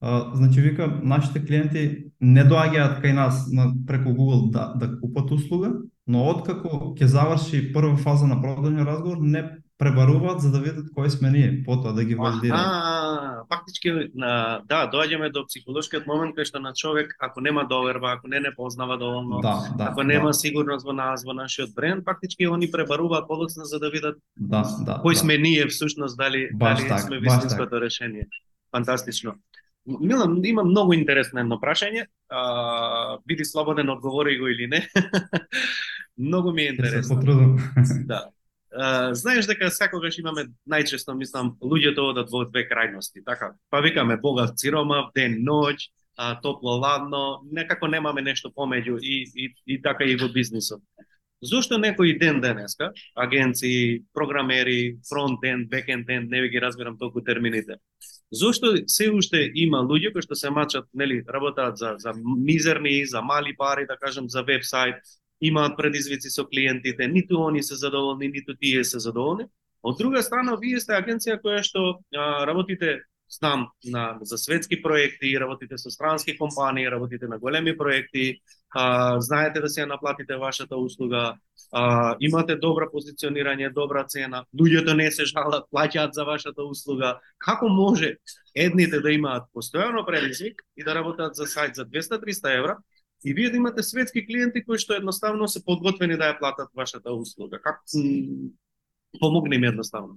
А, 0.00 0.30
значи 0.34 0.60
вика 0.60 1.00
нашите 1.02 1.44
клиенти 1.44 2.12
не 2.20 2.44
доаѓаат 2.44 3.02
кај 3.04 3.12
нас 3.12 3.48
на 3.52 3.72
преку 3.86 4.14
Google 4.16 4.50
да 4.50 4.72
да 4.76 5.00
купат 5.00 5.30
услуга, 5.30 5.74
но 6.06 6.24
откако 6.30 6.94
ќе 6.96 7.04
заврши 7.04 7.72
прва 7.72 7.96
фаза 7.96 8.26
на 8.26 8.40
продажен 8.40 8.80
разговор 8.80 9.18
не 9.20 9.44
пребаруваат 9.80 10.40
за 10.40 10.52
да 10.52 10.60
видат 10.60 10.88
кој 10.96 11.08
сме 11.08 11.30
ние, 11.32 11.50
потоа 11.64 11.92
да 11.92 12.04
ги 12.04 12.14
валидираат. 12.14 12.64
А, 12.64 13.44
фактички 13.48 13.92
на 14.14 14.60
да, 14.68 14.84
доаѓаме 14.88 15.30
до 15.32 15.44
психолошкиот 15.48 16.08
момент 16.08 16.36
кај 16.36 16.48
што 16.48 16.60
на 16.64 16.72
човек 16.72 17.12
ако 17.20 17.40
нема 17.40 17.66
доверба, 17.68 18.16
ако 18.16 18.28
не 18.28 18.40
не 18.40 18.52
познава 18.56 18.96
доволно, 18.96 19.40
да, 19.40 19.56
да, 19.76 19.92
ако 19.92 20.02
нема 20.02 20.32
да. 20.32 20.40
сигурност 20.40 20.84
во 20.84 20.92
нас, 20.92 21.24
во 21.24 21.36
нашиот 21.36 21.74
бренд, 21.76 22.04
фактички 22.04 22.48
они 22.48 22.70
пребаруваат 22.70 23.28
подоцна 23.28 23.64
за 23.64 23.78
да 23.78 23.90
видат 23.90 24.16
да, 24.36 24.64
да, 24.80 25.00
кој 25.04 25.12
да. 25.12 25.20
сме 25.20 25.38
ние 25.38 25.66
всушност, 25.68 26.16
дали 26.16 26.48
Баш 26.52 26.78
дали 26.78 26.88
так, 26.88 27.00
сме 27.00 27.20
вистинското 27.20 27.80
решение. 27.80 28.28
Фантастично. 28.72 29.34
Милан, 29.86 30.40
има 30.44 30.64
многу 30.64 30.92
интересно 30.94 31.40
едно 31.40 31.56
прашање. 31.60 32.06
А, 32.28 33.18
биди 33.26 33.44
слободен, 33.44 33.88
одговори 33.90 34.38
го 34.38 34.48
или 34.48 34.66
не. 34.66 34.88
многу 36.18 36.52
ми 36.52 36.62
е 36.62 36.68
интересно. 36.68 37.20
Да. 38.06 38.28
Uh, 38.78 39.12
знаеш 39.12 39.48
дека 39.50 39.66
секогаш 39.70 40.18
имаме 40.22 40.44
најчесто 40.70 41.16
мислам 41.18 41.56
луѓето 41.58 42.04
одат 42.12 42.28
во 42.30 42.44
две 42.46 42.62
крајности, 42.70 43.18
така. 43.26 43.56
Па 43.70 43.80
викаме 43.82 44.14
богат 44.16 44.60
сиромав, 44.62 45.08
ден 45.14 45.40
ноќ, 45.42 45.74
а, 46.16 46.40
топло 46.40 46.76
ладно, 46.78 47.42
некако 47.50 47.88
немаме 47.88 48.22
нешто 48.22 48.52
помеѓу 48.54 49.00
и, 49.02 49.26
и, 49.34 49.54
и 49.66 49.82
така 49.82 50.04
и 50.04 50.14
во 50.14 50.28
бизнисот. 50.28 50.82
Зошто 51.40 51.78
некој 51.80 52.18
ден 52.20 52.40
денеска, 52.40 52.90
агенции, 53.16 54.02
програмери, 54.12 54.98
фронтенд, 55.08 55.70
бекенденд, 55.70 56.30
не 56.30 56.40
ви 56.40 56.48
ги 56.48 56.60
разбирам 56.60 56.98
толку 56.98 57.22
термините. 57.24 57.80
Зошто 58.30 58.76
се 58.86 59.10
уште 59.10 59.50
има 59.54 59.80
луѓе 59.80 60.12
кои 60.12 60.22
што 60.22 60.36
се 60.36 60.50
мачат, 60.50 60.84
нели, 60.94 61.24
работаат 61.26 61.78
за 61.78 61.94
за 61.98 62.12
мизерни, 62.14 63.06
за 63.06 63.22
мали 63.22 63.56
пари, 63.56 63.86
да 63.86 63.96
кажем, 63.96 64.28
за 64.28 64.42
вебсайт, 64.42 65.00
имаат 65.40 65.76
предизвици 65.76 66.30
со 66.30 66.44
клиентите, 66.44 67.08
ниту 67.08 67.40
они 67.48 67.62
се 67.62 67.74
задоволни, 67.74 68.28
ниту 68.28 68.54
тие 68.54 68.84
се 68.84 68.98
задоволни. 68.98 69.48
Од 69.82 69.98
друга 69.98 70.22
страна, 70.22 70.58
вие 70.60 70.80
сте 70.80 70.92
агенција 70.92 71.40
која 71.40 71.62
што 71.64 72.04
а, 72.12 72.44
работите 72.44 73.00
знам 73.30 73.68
на 73.84 74.18
за 74.22 74.38
светски 74.38 74.82
проекти, 74.82 75.40
работите 75.40 75.78
со 75.78 75.90
странски 75.90 76.38
компании, 76.38 76.90
работите 76.90 77.28
на 77.28 77.38
големи 77.38 77.76
проекти, 77.76 78.40
а, 78.70 79.20
знаете 79.20 79.60
да 79.60 79.68
се 79.68 79.86
наплатите 79.86 80.36
вашата 80.36 80.76
услуга, 80.76 81.36
а, 81.72 82.16
имате 82.20 82.56
добро 82.56 82.90
позиционирање, 82.90 83.72
добра 83.72 84.04
цена, 84.04 84.44
луѓето 84.54 84.84
да 84.84 84.94
не 84.94 85.10
се 85.10 85.24
жалат, 85.24 85.64
плаќаат 85.72 86.12
за 86.12 86.24
вашата 86.24 86.62
услуга. 86.62 87.20
Како 87.38 87.68
може 87.68 88.16
едните 88.54 89.00
да 89.00 89.12
имаат 89.12 89.46
постојано 89.54 90.06
предизвик 90.06 90.62
и 90.76 90.84
да 90.84 90.94
работат 90.94 91.34
за 91.34 91.46
сајт 91.46 91.74
за 91.74 91.86
200-300 91.86 92.58
евра, 92.58 92.76
и 93.24 93.34
вие 93.34 93.50
да 93.50 93.56
имате 93.56 93.82
светски 93.82 94.26
клиенти 94.26 94.64
кои 94.64 94.78
што 94.78 94.96
едноставно 94.96 95.48
се 95.48 95.64
подготвени 95.64 96.16
да 96.16 96.32
ја 96.32 96.38
платат 96.38 96.70
вашата 96.74 97.12
услуга. 97.12 97.60
Како 97.60 97.84
помогни 99.20 99.58
ми 99.58 99.66
едноставно. 99.66 100.16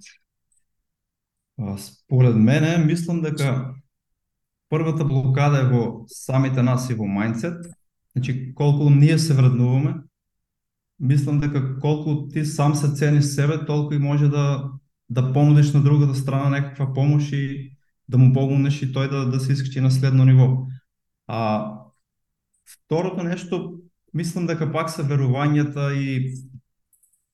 Според 1.78 2.36
мене, 2.36 2.78
мислам 2.78 3.22
дека 3.22 3.74
првата 4.70 5.06
блокада 5.06 5.62
е 5.62 5.70
во 5.70 6.06
самите 6.10 6.64
нас 6.64 6.90
и 6.90 6.98
во 6.98 7.06
мајндсет. 7.06 7.70
Значи, 8.16 8.54
колку 8.56 8.90
ние 8.90 9.20
се 9.20 9.34
вреднуваме, 9.34 10.02
мислам 11.00 11.40
дека 11.40 11.80
колку 11.80 12.28
ти 12.28 12.46
сам 12.46 12.76
се 12.76 12.94
цениш 12.94 13.26
себе, 13.26 13.66
толку 13.66 13.94
и 13.94 14.00
може 14.00 14.28
да 14.30 14.72
да 15.10 15.34
понудиш 15.34 15.74
на 15.74 15.84
другата 15.84 16.16
страна 16.16 16.50
некаква 16.50 16.94
помош 16.94 17.32
и 17.32 17.78
да 18.10 18.18
му 18.18 18.34
помогнеш 18.34 18.82
и 18.82 18.90
тој 18.94 19.10
да 19.10 19.26
да 19.30 19.40
се 19.40 19.54
искачи 19.54 19.82
на 19.82 19.92
следно 19.92 20.26
ниво. 20.26 20.68
А 21.28 21.70
второто 22.66 23.24
нешто, 23.24 23.80
мислам 24.14 24.48
дека 24.48 24.72
пак 24.72 24.90
се 24.90 25.06
верувањата 25.06 25.94
и 25.94 26.34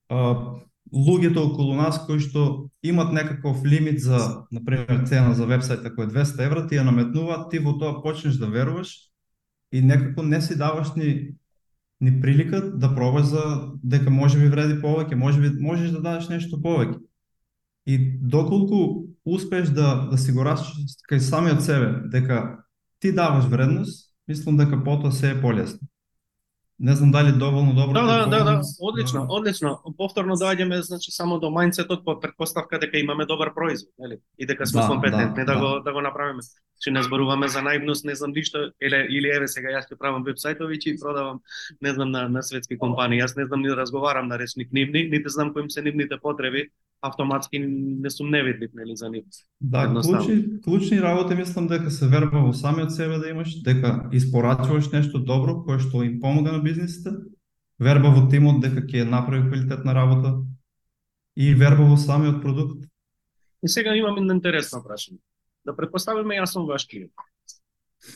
а, 0.09 0.59
луѓето 0.93 1.51
околу 1.51 1.75
нас 1.75 2.00
кои 2.05 2.19
што 2.19 2.69
имат 2.84 3.13
некаков 3.13 3.65
лимит 3.65 4.00
за, 4.01 4.46
например, 4.51 5.05
цена 5.05 5.34
за 5.34 5.46
вебсайт 5.46 5.86
ако 5.86 6.03
е 6.03 6.08
200 6.08 6.46
евра, 6.46 6.67
ти 6.67 6.79
ја 6.79 6.86
наметнуваат, 6.88 7.51
ти 7.51 7.60
во 7.60 7.77
тоа 7.77 8.01
почнеш 8.01 8.39
да 8.41 8.48
веруваш 8.48 8.96
и 9.72 9.81
некако 9.81 10.24
не 10.24 10.41
си 10.41 10.58
даваш 10.58 10.96
ни 10.96 11.36
ни 12.01 12.22
прилика 12.22 12.62
да 12.77 12.96
пробаш 12.96 13.25
за 13.25 13.72
дека 13.84 14.10
може 14.10 14.39
би 14.39 14.48
вреди 14.48 14.79
повеќе, 14.81 15.15
може 15.15 15.41
би 15.41 15.50
можеш 15.60 15.91
да 15.91 16.01
дадеш 16.01 16.29
нешто 16.29 16.62
повеќе. 16.63 16.96
И 17.86 17.98
доколку 18.22 19.10
успееш 19.25 19.69
да 19.75 20.08
да 20.12 20.17
си 20.17 20.31
го 20.31 20.46
расчиш 20.48 20.96
кај 21.10 21.19
самиот 21.19 21.62
себе 21.62 22.08
дека 22.08 22.63
ти 23.00 23.12
даваш 23.12 23.46
вредност, 23.51 24.13
мислам 24.27 24.58
дека 24.58 24.84
потоа 24.84 25.12
се 25.12 25.31
е 25.31 25.41
полесно. 25.41 25.88
Не 26.79 26.95
знам 26.95 27.12
дали 27.12 27.31
доволно 27.31 27.74
добро. 27.74 27.93
Да, 27.93 28.01
да, 28.01 28.25
да, 28.25 28.43
да, 28.43 28.62
одлично, 28.79 29.25
одлично. 29.29 29.79
Повторно 29.98 30.36
доаѓаме 30.39 30.79
значи 30.79 31.12
само 31.12 31.39
до 31.39 31.51
мајндсетот 31.51 32.05
по 32.05 32.15
претпоставка 32.19 32.79
дека 32.79 33.00
имаме 33.00 33.25
добар 33.25 33.53
производ, 33.53 33.91
нели? 34.00 34.19
И 34.38 34.45
дека 34.45 34.67
сме 34.67 34.81
Да, 34.81 34.88
компетентни 34.88 35.45
да, 35.45 35.53
да, 35.53 35.59
да. 35.59 35.59
го 35.59 35.79
да 35.83 35.93
го 35.93 36.01
направиме. 36.01 36.39
Че 36.81 36.91
не 36.91 37.03
зборуваме 37.03 37.48
за 37.48 37.62
наивност, 37.62 38.05
не 38.05 38.15
знам 38.15 38.31
ништо, 38.31 38.71
или 38.81 39.07
или 39.09 39.27
еве 39.27 39.48
сега 39.48 39.75
јас 39.75 39.91
ќе 39.91 39.98
правам 40.00 40.24
вебсајтови 40.24 40.79
и 40.79 41.00
продавам 41.00 41.41
не 41.81 41.93
знам 41.93 42.12
на 42.12 42.29
на 42.29 42.43
светски 42.43 42.77
компании. 42.77 43.19
Јас 43.19 43.36
не 43.36 43.45
знам 43.45 43.62
ни 43.62 43.67
да 43.67 43.75
разговарам 43.75 44.27
на 44.27 44.39
речник 44.39 44.71
нивни, 44.71 45.03
нити 45.03 45.29
знам 45.29 45.53
кои 45.53 45.62
им 45.63 45.69
се 45.69 45.81
нивните 45.81 46.15
потреби, 46.21 46.69
автоматски 47.01 47.60
не 47.60 48.10
сум 48.10 48.29
невидлив 48.29 48.72
нели 48.74 48.96
за 48.96 49.10
нив. 49.10 49.25
Да, 49.62 49.88
клучни, 49.88 50.62
клучни 50.62 51.01
работи 51.01 51.36
мислам 51.36 51.68
дека 51.68 51.91
се 51.91 52.08
верба 52.08 52.39
во 52.39 52.53
самиот 52.53 52.91
себе 52.91 53.18
да 53.18 53.29
имаш, 53.29 53.62
дека 53.63 54.10
испорачуваш 54.12 54.91
нешто 54.91 55.20
добро 55.20 55.63
кое 55.63 55.79
што 55.79 56.03
им 56.03 56.20
помага 56.20 56.51
на 56.51 56.60
бизнисите, 56.60 57.15
верба 57.79 58.12
во 58.12 58.27
тимот 58.29 58.62
дека 58.62 58.82
ќе 58.84 59.08
направи 59.08 59.48
квалитетна 59.48 59.94
работа 59.96 60.44
и 61.36 61.53
верба 61.53 61.84
во 61.84 61.98
самиот 61.98 62.41
продукт. 62.41 62.86
И 63.63 63.68
сега 63.68 63.96
имам 63.96 64.18
едно 64.18 64.34
интересно 64.34 64.84
прашање. 64.84 65.20
Да 65.65 65.75
предпоставиме 65.75 66.36
јас 66.36 66.53
сум 66.53 66.68
ваш 66.68 66.86
клиент. 66.88 67.12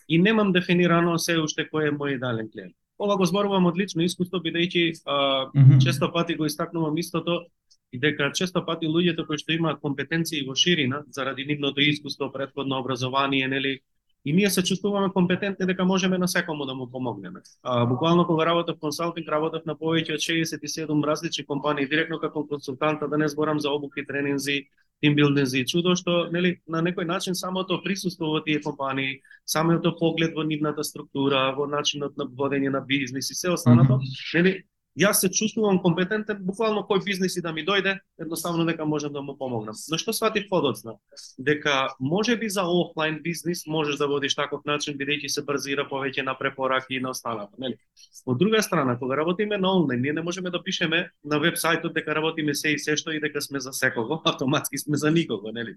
И 0.07 0.17
немам 0.17 0.51
дефинирано 0.51 1.17
се 1.19 1.39
уште 1.39 1.67
кој 1.71 1.87
е 1.87 1.91
мој 1.91 2.15
идеален 2.15 2.49
клиент. 2.51 2.75
Ова 2.99 3.17
го 3.17 3.25
зборувам 3.25 3.65
од 3.65 3.77
лично 3.77 4.03
искуство 4.03 4.39
бидејќи 4.39 5.01
а, 5.05 5.49
Мгм. 5.55 5.79
често 5.79 6.11
пати 6.11 6.35
го 6.35 6.45
истакнувам 6.45 6.97
истото 6.97 7.45
и 7.93 7.99
дека 8.01 8.31
често 8.33 8.63
пати 8.65 8.89
луѓето 8.89 9.27
кои 9.27 9.37
што 9.37 9.53
имаат 9.53 9.81
компетенции 9.81 10.41
во 10.47 10.55
ширина 10.57 11.03
заради 11.13 11.45
нивното 11.45 11.81
искуство, 11.81 12.31
претходно 12.33 12.79
образование, 12.79 13.47
нели, 13.47 13.79
и 14.25 14.33
ние 14.33 14.49
се 14.49 14.63
чувствуваме 14.63 15.13
компетентни 15.13 15.65
дека 15.65 15.85
можеме 15.85 16.17
на 16.17 16.27
секому 16.27 16.65
да 16.65 16.73
му 16.73 16.89
помогнеме. 16.91 17.41
А, 17.63 17.85
буквално 17.85 18.25
кога 18.25 18.45
работев 18.45 18.79
консалтинг, 18.79 19.29
работев 19.29 19.65
на 19.65 19.75
повеќе 19.75 20.17
од 20.17 20.25
67 20.25 21.03
различни 21.05 21.45
компании 21.45 21.87
директно 21.87 22.19
како 22.19 22.47
консултант, 22.47 23.03
да 23.09 23.17
не 23.17 23.27
зборам 23.27 23.59
за 23.59 23.69
обуки, 23.69 24.05
тренинзи, 24.07 24.65
тимбилдинзи 25.03 25.59
и 25.59 25.67
чудо 25.67 25.95
што 25.99 26.29
нели 26.31 26.57
на 26.67 26.81
некој 26.81 27.05
начин 27.05 27.35
самото 27.35 27.81
присуство 27.83 28.31
во 28.33 28.41
тие 28.41 28.61
компании, 28.61 29.19
самото 29.45 29.93
поглед 29.99 30.33
во 30.33 30.43
нивната 30.43 30.83
структура, 30.83 31.51
во 31.57 31.67
начинот 31.67 32.17
на 32.17 32.25
водење 32.25 32.71
на 32.71 32.81
бизнис 32.81 33.29
и 33.29 33.35
се 33.35 33.51
останато, 33.51 33.99
нели 34.33 34.63
јас 34.99 35.21
се 35.23 35.29
чувствувам 35.29 35.79
компетентен 35.81 36.37
буквално 36.45 36.83
кој 36.89 37.03
бизнес 37.05 37.37
и 37.37 37.41
да 37.41 37.53
ми 37.53 37.65
дојде, 37.65 37.97
едноставно 38.19 38.65
дека 38.65 38.85
можам 38.85 39.13
да 39.13 39.21
му 39.21 39.35
помогнам. 39.37 39.75
Но 39.89 39.97
што 39.97 40.13
сватив 40.13 40.45
подоцна? 40.49 40.97
Дека 41.37 41.89
може 41.99 42.37
би 42.37 42.49
за 42.49 42.63
офлайн 42.63 43.19
бизнис 43.23 43.65
можеш 43.67 43.97
да 43.97 44.07
водиш 44.07 44.35
таков 44.35 44.65
начин 44.65 44.97
бидејќи 44.97 45.27
се 45.27 45.43
брзира 45.43 45.87
повеќе 45.89 46.25
на 46.25 46.37
препораки 46.37 46.95
и 46.95 47.01
на 47.01 47.09
останато, 47.09 47.57
нели? 47.57 47.77
Од 48.25 48.37
друга 48.37 48.61
страна, 48.61 48.97
кога 48.99 49.17
работиме 49.17 49.57
на 49.57 49.73
онлайн, 49.73 50.01
ние 50.01 50.13
не 50.13 50.21
можеме 50.21 50.49
да 50.49 50.63
пишеме 50.63 51.09
на 51.23 51.39
вебсајтот 51.39 51.93
дека 51.93 52.15
работиме 52.15 52.53
се 52.55 52.73
и 52.73 52.79
се 52.79 52.97
што 52.97 53.11
и 53.11 53.19
дека 53.19 53.41
сме 53.41 53.59
за 53.59 53.73
секого, 53.73 54.21
автоматски 54.25 54.77
сме 54.77 54.97
за 54.97 55.11
никого, 55.11 55.51
нели? 55.51 55.75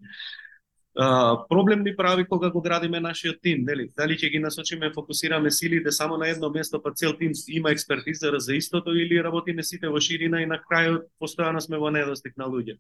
Проблем 1.49 1.83
ни 1.85 1.97
прави 1.97 2.25
кога 2.25 2.50
го 2.50 2.61
градиме 2.61 3.00
нашиот 3.00 3.37
тим, 3.43 3.65
нели? 3.69 3.91
Дали 3.97 4.17
ќе 4.17 4.31
ги 4.33 4.38
насочиме, 4.41 4.93
фокусираме 4.95 5.50
силите 5.50 5.93
само 5.93 6.17
на 6.17 6.29
едно 6.29 6.49
место, 6.50 6.81
па 6.83 6.93
цел 6.93 7.12
тим 7.12 7.33
има 7.49 7.71
експертиза 7.71 8.33
за 8.38 8.55
истото 8.57 8.97
или 8.97 9.23
работиме 9.23 9.62
сите 9.62 9.88
во 9.88 10.00
ширина 10.00 10.41
и 10.41 10.47
на 10.47 10.57
крајот 10.57 11.05
постојано 11.21 11.61
сме 11.61 11.76
во 11.76 11.91
недостиг 11.91 12.33
на 12.37 12.49
луѓе. 12.49 12.79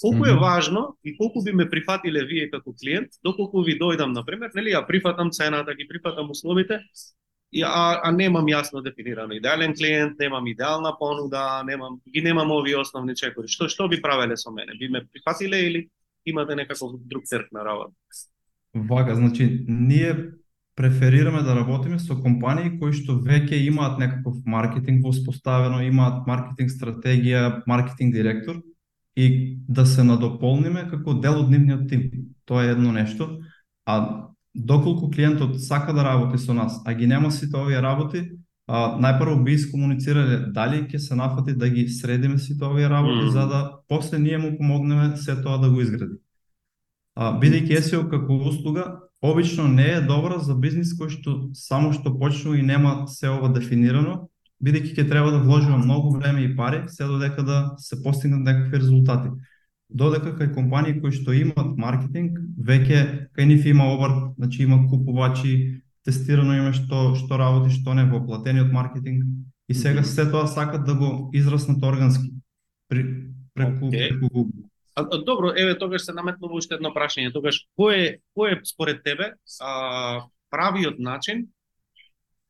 Колку 0.00 0.26
е 0.26 0.36
важно 0.36 0.96
и 1.04 1.16
колку 1.16 1.42
би 1.42 1.52
ме 1.52 1.70
прифатиле 1.70 2.24
вие 2.24 2.50
како 2.50 2.74
клиент, 2.74 3.16
доколку 3.24 3.62
ви 3.64 3.78
дојдам, 3.80 4.12
например, 4.12 4.50
нели, 4.54 4.74
ја 4.74 4.84
прифатам 4.86 5.30
цената, 5.30 5.74
ги 5.74 5.88
прифатам 5.88 6.30
условите, 6.30 6.80
и, 7.52 7.62
а, 7.62 8.00
а 8.02 8.10
немам 8.12 8.44
јасно 8.44 8.82
дефинирано 8.82 9.38
идеален 9.38 9.72
клиент, 9.74 10.18
немам 10.18 10.46
идеална 10.50 10.92
понуда, 10.98 11.62
немам, 11.64 12.00
ги 12.12 12.20
немам 12.20 12.50
овие 12.50 12.76
основни 12.76 13.14
чекори. 13.14 13.48
Што, 13.48 13.68
што 13.68 13.88
би 13.88 14.02
правеле 14.02 14.36
со 14.36 14.50
мене? 14.50 14.74
Би 14.74 14.88
ме 14.88 15.06
прифатиле 15.06 15.60
или 15.68 15.88
имате 16.26 16.54
некаков 16.54 16.92
друг 17.06 17.24
црк 17.24 17.52
на 17.52 17.64
работа? 17.64 17.92
Вака, 18.74 19.14
значи, 19.14 19.64
ние 19.68 20.30
преферираме 20.76 21.42
да 21.42 21.56
работиме 21.56 21.98
со 21.98 22.16
компании 22.18 22.74
кои 22.80 22.92
што 22.92 23.20
веќе 23.22 23.60
имаат 23.68 23.98
некаков 24.02 24.42
маркетинг 24.44 25.04
воспоставено, 25.06 25.78
имаат 25.86 26.26
маркетинг 26.26 26.70
стратегија, 26.70 27.62
маркетинг 27.66 28.14
директор 28.14 28.58
и 29.16 29.58
да 29.68 29.86
се 29.86 30.02
надополниме 30.02 30.88
како 30.90 31.14
дел 31.14 31.44
од 31.44 31.50
нивниот 31.50 31.88
тим. 31.88 32.10
Тоа 32.44 32.64
е 32.64 32.74
едно 32.74 32.92
нешто. 32.92 33.38
А 33.86 34.26
доколку 34.54 35.10
клиентот 35.10 35.60
сака 35.62 35.94
да 35.94 36.04
работи 36.04 36.38
со 36.38 36.54
нас, 36.54 36.82
а 36.84 36.94
ги 36.94 37.06
нема 37.06 37.30
сите 37.30 37.56
овие 37.56 37.82
работи, 37.82 38.30
а, 38.66 38.96
најпрво 39.00 39.42
би 39.44 39.54
искомуницирале 39.58 40.38
дали 40.52 40.84
ќе 40.88 40.98
се 40.98 41.16
нафати 41.16 41.54
да 41.56 41.68
ги 41.68 41.88
средиме 41.88 42.38
сите 42.38 42.64
овие 42.64 42.88
работи 42.88 43.24
Мм. 43.24 43.30
за 43.30 43.46
да 43.46 43.72
после 43.88 44.18
ние 44.18 44.38
му 44.38 44.56
помогнеме 44.58 45.16
се 45.16 45.42
тоа 45.42 45.58
да 45.58 45.70
го 45.70 45.80
изгради. 45.80 46.16
А, 47.14 47.32
бидејќи 47.38 47.80
SEO 47.80 48.08
како 48.10 48.34
услуга 48.34 49.00
обично 49.22 49.68
не 49.68 49.86
е 49.96 50.00
добра 50.00 50.38
за 50.38 50.54
бизнис 50.54 50.94
кој 50.98 51.10
што 51.10 51.34
само 51.54 51.92
што 51.92 52.18
почнува 52.18 52.58
и 52.58 52.62
нема 52.62 53.06
се 53.06 53.30
ова 53.30 53.52
дефинирано, 53.52 54.28
бидејќи 54.64 54.96
ќе 54.96 55.08
треба 55.08 55.30
да 55.30 55.42
вложиме 55.44 55.78
многу 55.78 56.16
време 56.16 56.44
и 56.44 56.56
пари 56.56 56.88
се 56.88 57.04
додека 57.04 57.42
да 57.42 57.74
се 57.78 58.02
постигнат 58.02 58.40
некакви 58.40 58.80
резултати. 58.80 59.30
Додека 59.90 60.34
кај 60.34 60.54
компании 60.54 60.98
кои 61.00 61.12
што 61.12 61.36
имаат 61.36 61.76
маркетинг, 61.78 62.40
веќе 62.58 63.30
кај 63.36 63.46
нив 63.46 63.66
има 63.66 63.92
обрт, 63.94 64.34
значи 64.38 64.62
има 64.62 64.86
купувачи, 64.88 65.83
тестирано 66.04 66.56
има 66.56 66.72
што 66.72 67.14
што 67.18 67.38
работи, 67.40 67.72
што 67.74 67.94
не 67.94 68.04
во 68.04 68.20
платениот 68.24 68.72
маркетинг 68.72 69.24
и 69.68 69.74
сега 69.74 70.00
Мгм. 70.00 70.08
се 70.08 70.30
тоа 70.30 70.46
сакат 70.46 70.84
да 70.84 70.94
го 70.94 71.30
израснат 71.32 71.82
органски 71.82 72.30
при 72.88 73.30
преку, 73.54 73.88
Окей. 73.88 74.10
преку 74.10 74.26
Google. 74.26 74.68
А, 74.96 75.02
а, 75.10 75.18
добро, 75.18 75.52
еве 75.56 75.78
тогаш 75.78 76.04
се 76.04 76.12
наметнува 76.12 76.54
уште 76.54 76.74
едно 76.74 76.92
прашање. 76.94 77.32
Тогаш 77.32 77.66
кој 77.78 77.94
е 77.94 78.18
кој 78.36 78.52
е 78.52 78.60
според 78.64 79.02
тебе 79.02 79.34
а, 79.60 80.22
правиот 80.50 80.98
начин, 80.98 81.48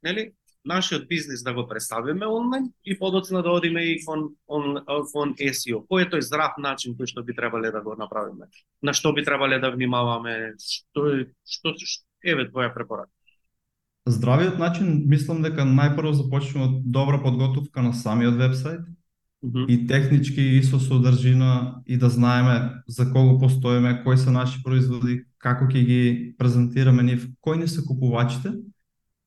нели, 0.03 0.33
нашиот 0.65 1.09
бизнис 1.09 1.43
да 1.43 1.55
го 1.55 1.69
представиме 1.69 2.27
онлайн 2.27 2.73
и 2.85 2.99
подоцна 2.99 3.43
да 3.43 3.51
одиме 3.51 3.83
и 3.83 4.05
кон 4.05 4.35
он, 4.47 4.85
кон 5.13 5.35
SEO. 5.39 5.87
Кој 5.89 6.05
е 6.05 6.11
тој 6.11 6.21
здрав 6.21 6.59
начин 6.59 6.97
кој 6.97 7.07
што 7.07 7.23
би 7.23 7.35
требале 7.35 7.71
да 7.71 7.81
го 7.81 7.95
направиме? 7.97 8.49
На 8.83 8.93
што 8.93 9.13
би 9.13 9.25
требале 9.25 9.59
да 9.59 9.71
внимаваме? 9.71 10.57
Што 10.61 11.25
што, 11.45 11.77
што 11.79 12.05
еве 12.25 12.49
твоја 12.51 12.75
препорака? 12.75 13.13
Здравиот 14.07 14.59
начин, 14.59 15.05
мислам 15.09 15.41
дека 15.43 15.65
најпрво 15.65 16.13
започнува 16.13 16.67
од 16.67 16.91
добра 16.93 17.23
подготовка 17.23 17.83
на 17.83 17.95
самиот 17.97 18.37
вебсайт 18.37 18.85
Мгм. 19.45 19.65
и 19.69 19.87
технички 19.87 20.41
и 20.41 20.63
со 20.63 20.81
содржина 20.81 21.83
и 21.87 21.97
да 21.97 22.09
знаеме 22.09 22.73
за 22.89 23.13
кого 23.13 23.39
постоиме, 23.39 24.03
кои 24.05 24.17
се 24.17 24.31
наши 24.31 24.63
производи, 24.65 25.25
како 25.39 25.65
ќе 25.65 25.85
ги 25.85 26.35
презентираме 26.39 27.03
нив, 27.03 27.29
кои 27.41 27.59
ни 27.59 27.69
се 27.69 27.85
купувачите, 27.85 28.53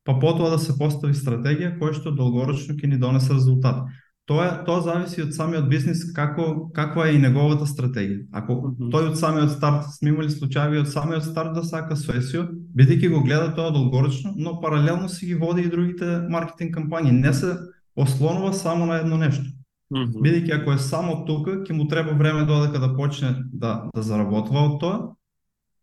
па 0.03 0.19
потоа 0.19 0.49
да 0.49 0.57
се 0.59 0.73
постави 0.77 1.13
стратегија 1.13 1.77
која 1.77 1.93
што 1.93 2.15
долгорочно 2.17 2.73
ќе 2.73 2.87
ни 2.87 2.97
донесе 2.97 3.33
резултат. 3.33 3.85
Тоа 4.27 4.63
тоа 4.67 4.81
зависи 4.83 5.21
од 5.23 5.29
самиот 5.31 5.69
бизнис 5.71 6.01
како 6.15 6.67
каква 6.75 7.05
е 7.07 7.13
и 7.15 7.19
неговата 7.23 7.63
стратегија. 7.65 8.25
Ако 8.35 8.55
Мгм. 8.55 8.89
тој 8.91 9.11
од 9.11 9.17
самиот 9.17 9.51
старт 9.55 9.85
сме 9.95 10.09
имали 10.09 10.29
случаи 10.29 10.77
од 10.77 10.87
самиот 10.91 11.23
старт 11.23 11.53
да 11.55 11.63
сака 11.63 11.95
SEO, 11.95 12.43
бидејќи 12.75 13.09
го 13.09 13.23
гледа 13.23 13.55
тоа 13.55 13.71
долгорочно, 13.71 14.33
но 14.35 14.59
паралелно 14.61 15.09
си 15.09 15.25
ги 15.25 15.35
води 15.35 15.61
и 15.61 15.69
другите 15.69 16.27
маркетинг 16.29 16.75
кампањи. 16.75 17.11
Не 17.11 17.33
се 17.33 17.55
ослонува 17.95 18.53
само 18.53 18.85
на 18.85 18.99
едно 18.99 19.17
нешто. 19.17 19.47
Мгм. 19.91 20.19
Бидејќи 20.19 20.61
ако 20.61 20.71
е 20.71 20.77
само 20.77 21.25
тука, 21.25 21.63
ќе 21.63 21.71
му 21.73 21.87
треба 21.87 22.11
време 22.11 22.43
додека 22.45 22.79
да 22.79 22.95
почне 22.95 23.35
да 23.53 23.87
да 23.95 24.01
заработува 24.01 24.59
од 24.59 24.79
тоа 24.79 25.15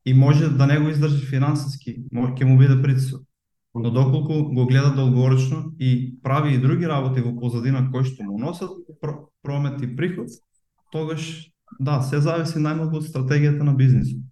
и 0.05 0.15
може 0.15 0.49
да 0.49 0.67
не 0.67 0.79
го 0.79 0.89
издржи 0.89 1.27
финансиски, 1.27 1.97
ќе 2.13 2.45
му 2.45 2.59
биде 2.59 2.83
притисок. 2.83 3.23
Но 3.75 3.91
доколку 3.91 4.55
го 4.55 4.67
гледа 4.67 4.95
долгорочно 4.95 5.73
и 5.79 6.15
прави 6.23 6.55
и 6.55 6.59
други 6.59 6.87
работи 6.87 7.21
во 7.21 7.35
позадина 7.35 7.91
кои 7.91 8.05
што 8.07 8.23
му 8.23 8.39
носат 8.39 8.71
промет 9.43 9.83
и 9.83 9.97
приход, 9.97 10.31
тогаш 10.93 11.51
да, 11.81 11.99
се 12.03 12.21
зависи 12.23 12.63
најмногу 12.63 13.03
од 13.03 13.09
стратегијата 13.09 13.67
на 13.67 13.75
бизнисот. 13.75 14.23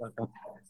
Така. 0.00 0.28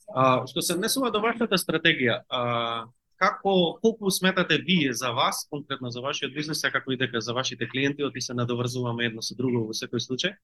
А, 0.08 0.46
што 0.50 0.62
се 0.62 0.74
однесува 0.74 1.12
до 1.14 1.20
вашата 1.22 1.58
стратегија, 1.60 2.22
а, 2.28 2.88
како 3.18 3.78
колку 3.82 4.10
сметате 4.10 4.58
вие 4.66 4.92
за 4.92 5.12
вас, 5.12 5.46
конкретно 5.50 5.90
за 5.90 6.00
вашиот 6.00 6.34
бизнис, 6.34 6.64
а 6.64 6.70
како 6.70 6.92
и 6.92 6.96
дека 6.96 7.20
за 7.20 7.34
вашите 7.34 7.68
клиенти, 7.68 8.04
оти 8.04 8.20
се 8.20 8.34
надоврзуваме 8.34 9.10
едно 9.10 9.22
со 9.22 9.36
друго 9.38 9.66
во 9.68 9.76
секој 9.76 10.02
случај, 10.02 10.34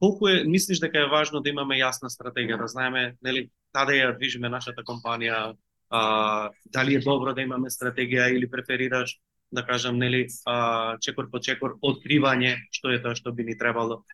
колку 0.00 0.28
е 0.28 0.44
мислиш 0.44 0.80
дека 0.80 1.04
е 1.04 1.10
важно 1.10 1.42
да 1.42 1.50
имаме 1.50 1.78
јасна 1.78 2.10
стратегија, 2.10 2.58
да 2.58 2.66
знаеме 2.66 3.16
нели 3.22 3.50
каде 3.74 4.00
ја 4.00 4.16
движиме 4.16 4.48
нашата 4.48 4.82
компанија, 4.82 5.54
а, 5.90 6.50
дали 6.66 6.94
е 6.94 7.00
добро 7.04 7.34
да 7.34 7.42
имаме 7.42 7.70
стратегија 7.70 8.30
или 8.30 8.50
преферираш 8.50 9.18
да 9.52 9.66
кажам 9.66 9.98
нели 9.98 10.26
а, 10.46 10.96
чекор 11.00 11.30
по 11.30 11.40
чекор 11.40 11.76
откривање 11.82 12.56
што 12.70 12.94
е 12.94 13.02
тоа 13.02 13.14
што 13.18 13.32
би 13.34 13.44
ни 13.44 13.58
требало. 13.58 14.04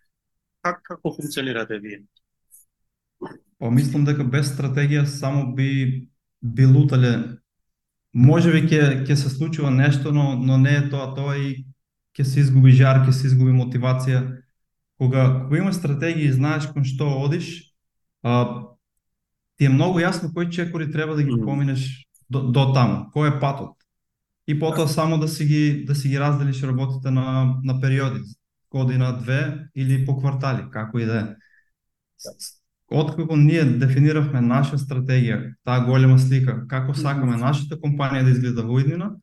Как 0.65 0.83
како 0.83 1.13
функционирате 1.13 1.79
вие? 1.79 2.05
Па 3.61 3.71
мислам 3.71 4.05
дека 4.05 4.25
без 4.25 4.49
стратегија 4.53 5.05
само 5.05 5.53
би 5.55 6.09
би 6.43 6.67
лутале. 6.67 7.39
Може 8.13 8.53
би 8.53 8.65
ќе 8.65 9.05
ќе 9.05 9.15
се 9.15 9.31
случува 9.31 9.71
нешто, 9.71 10.13
но 10.13 10.37
но 10.41 10.57
не 10.59 10.77
е 10.77 10.89
тоа 10.89 11.13
тоа 11.15 11.37
и 11.37 11.67
ќе 12.17 12.25
се 12.25 12.41
изгуби 12.41 12.73
жар, 12.73 13.05
ќе 13.05 13.13
се 13.13 13.27
изгуби 13.29 13.53
мотивација. 13.53 14.25
Кога 14.97 15.45
кога 15.45 15.59
имаш 15.59 15.77
стратегија 15.77 16.31
и 16.31 16.33
знаеш 16.33 16.73
кон 16.73 16.85
што 16.85 17.05
одиш, 17.21 17.77
а, 18.25 18.73
ти 19.57 19.65
е 19.65 19.73
многу 19.73 20.01
јасно 20.01 20.33
кои 20.35 20.51
чекори 20.51 20.91
треба 20.93 21.17
да 21.17 21.23
ги 21.23 21.41
поминеш 21.45 22.07
до, 22.31 22.43
до 22.53 22.73
таму, 22.75 23.07
кој 23.15 23.37
е 23.37 23.41
патот. 23.41 23.77
И 24.47 24.59
потоа 24.59 24.89
само 24.89 25.19
да 25.19 25.29
си 25.29 25.45
ги 25.45 25.85
да 25.87 25.95
си 25.95 26.09
ги 26.09 26.21
разделиш 26.21 26.63
работите 26.63 27.11
на 27.11 27.57
на 27.65 27.81
периоди, 27.81 28.21
година, 28.71 29.19
две 29.19 29.69
или 29.75 30.07
по 30.07 30.17
квартали, 30.19 30.67
како 30.71 30.99
и 30.99 31.05
да 31.05 31.21
е. 31.21 31.27
Откако 32.91 33.37
ние 33.37 33.65
дефиниравме 33.65 34.41
наша 34.41 34.79
стратегија, 34.79 35.55
таа 35.67 35.83
голема 35.87 36.19
слика, 36.19 36.61
како 36.71 36.95
сакаме 36.95 37.37
нашата 37.37 37.79
компанија 37.81 38.23
да 38.25 38.31
изгледа 38.31 38.63
во 38.63 38.79
иднина, 38.79 39.17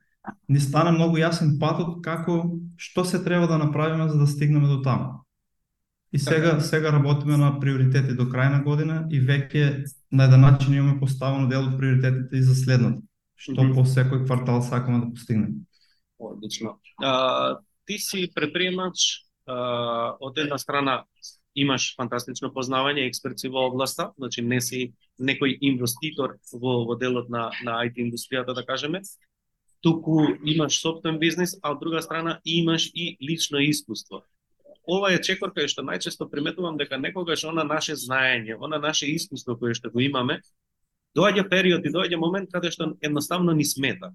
ни 0.49 0.59
стана 0.59 0.91
многу 0.91 1.19
јасен 1.21 1.55
патот 1.59 2.01
како 2.03 2.59
што 2.77 3.05
се 3.05 3.23
треба 3.23 3.47
да 3.47 3.57
направиме 3.57 4.09
за 4.09 4.19
да 4.19 4.27
стигнеме 4.27 4.67
до 4.67 4.81
таму. 4.81 5.23
И 6.13 6.19
сега 6.19 6.59
сега 6.59 6.91
работиме 6.93 7.37
на 7.37 7.59
приоритети 7.59 8.13
до 8.13 8.27
крај 8.29 8.51
на 8.53 8.59
година 8.63 9.07
и 9.09 9.17
веќе 9.17 9.89
на 10.11 10.27
еден 10.29 10.41
начин 10.41 10.73
имаме 10.73 10.99
поставено 10.99 11.49
дел 11.49 11.65
од 11.65 11.77
приоритетите 11.79 12.37
и 12.37 12.43
за 12.43 12.55
следната. 12.55 13.01
Што 13.35 13.63
Мгм. 13.63 13.73
по 13.73 13.81
секој 13.81 14.25
квартал 14.25 14.61
сакаме 14.61 14.99
да 15.05 15.09
постигнеме. 15.09 15.65
Одлично. 16.19 16.79
А, 17.01 17.57
ти 17.85 17.97
си 17.97 18.29
предприемач, 18.35 19.25
а, 19.47 20.15
од 20.19 20.37
една 20.37 20.57
страна 20.57 21.03
имаш 21.55 21.95
фантастично 21.97 22.53
познавање, 22.53 23.07
експерци 23.07 23.49
во 23.49 23.67
областа, 23.67 24.11
значи 24.17 24.41
не 24.41 24.61
си 24.61 24.93
некој 25.19 25.57
инвеститор 25.61 26.37
во, 26.53 26.85
во 26.85 26.95
делот 26.95 27.29
на, 27.29 27.51
на 27.65 27.81
IT 27.85 27.97
индустријата, 27.97 28.53
да 28.53 28.65
кажеме, 28.65 29.01
туку 29.81 30.21
имаш 30.45 30.79
собствен 30.79 31.19
бизнис, 31.19 31.57
а 31.61 31.73
од 31.73 31.79
друга 31.79 32.01
страна 32.01 32.39
имаш 32.45 32.89
и 32.93 33.17
лично 33.21 33.59
искуство. 33.59 34.23
Ова 34.87 35.13
е 35.13 35.21
чекор 35.21 35.53
кај 35.55 35.69
што 35.71 35.83
најчесто 35.83 36.29
приметувам 36.31 36.77
дека 36.77 36.97
некогаш 36.97 37.45
она 37.45 37.63
наше 37.63 37.95
знаење, 37.95 38.57
она 38.59 38.79
наше 38.79 39.07
искуство 39.07 39.55
кое 39.55 39.73
што 39.73 39.89
го 39.89 39.99
имаме, 39.99 40.41
доаѓа 41.15 41.49
период 41.49 41.85
и 41.85 41.93
доаѓа 41.93 42.19
момент 42.19 42.51
каде 42.51 42.71
што 42.71 42.93
едноставно 43.01 43.53
ни 43.53 43.65
смета 43.65 44.13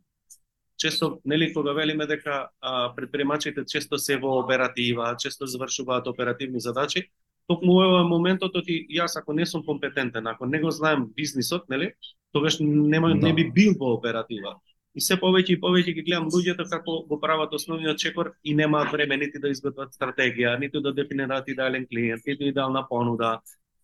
често 0.78 1.18
нели 1.24 1.52
кога 1.52 1.72
велиме 1.72 2.06
дека 2.06 2.48
а, 2.60 2.94
предприемачите 2.96 3.64
често 3.66 3.98
се 3.98 4.16
во 4.16 4.38
оператива, 4.38 5.16
често 5.18 5.46
завршуваат 5.46 6.06
оперативни 6.06 6.60
задачи, 6.60 7.10
токму 7.46 7.72
ова 7.82 8.00
е 8.00 8.08
моментот 8.08 8.56
оти 8.56 8.86
јас 8.86 9.18
ако 9.18 9.32
не 9.32 9.46
сум 9.46 9.64
компетентен, 9.66 10.26
ако 10.26 10.46
не 10.46 10.60
го 10.60 10.70
знаем 10.70 11.08
бизнисот, 11.16 11.68
нели, 11.68 11.92
тогаш 12.32 12.58
нема 12.60 13.08
Да. 13.08 13.14
не 13.14 13.34
би 13.34 13.50
бил 13.50 13.74
во 13.78 13.92
оператива. 13.92 14.60
И 14.98 15.02
се 15.04 15.14
повеќе 15.20 15.54
и 15.54 15.60
повеќе 15.62 15.94
ги 15.94 16.02
гледам 16.08 16.26
луѓето 16.34 16.64
како 16.70 16.96
го 17.06 17.20
прават 17.22 17.52
основниот 17.54 18.00
чекор 18.02 18.32
и 18.42 18.54
немаат 18.58 18.90
време 18.92 19.16
нити 19.20 19.38
да 19.38 19.52
изготват 19.54 19.94
стратегија, 19.94 20.56
ниту 20.58 20.82
да 20.82 20.92
дефинираат 20.96 21.48
идеален 21.52 21.86
клиент, 21.86 22.26
ниту 22.26 22.48
идеална 22.48 22.82
понуда, 22.88 23.36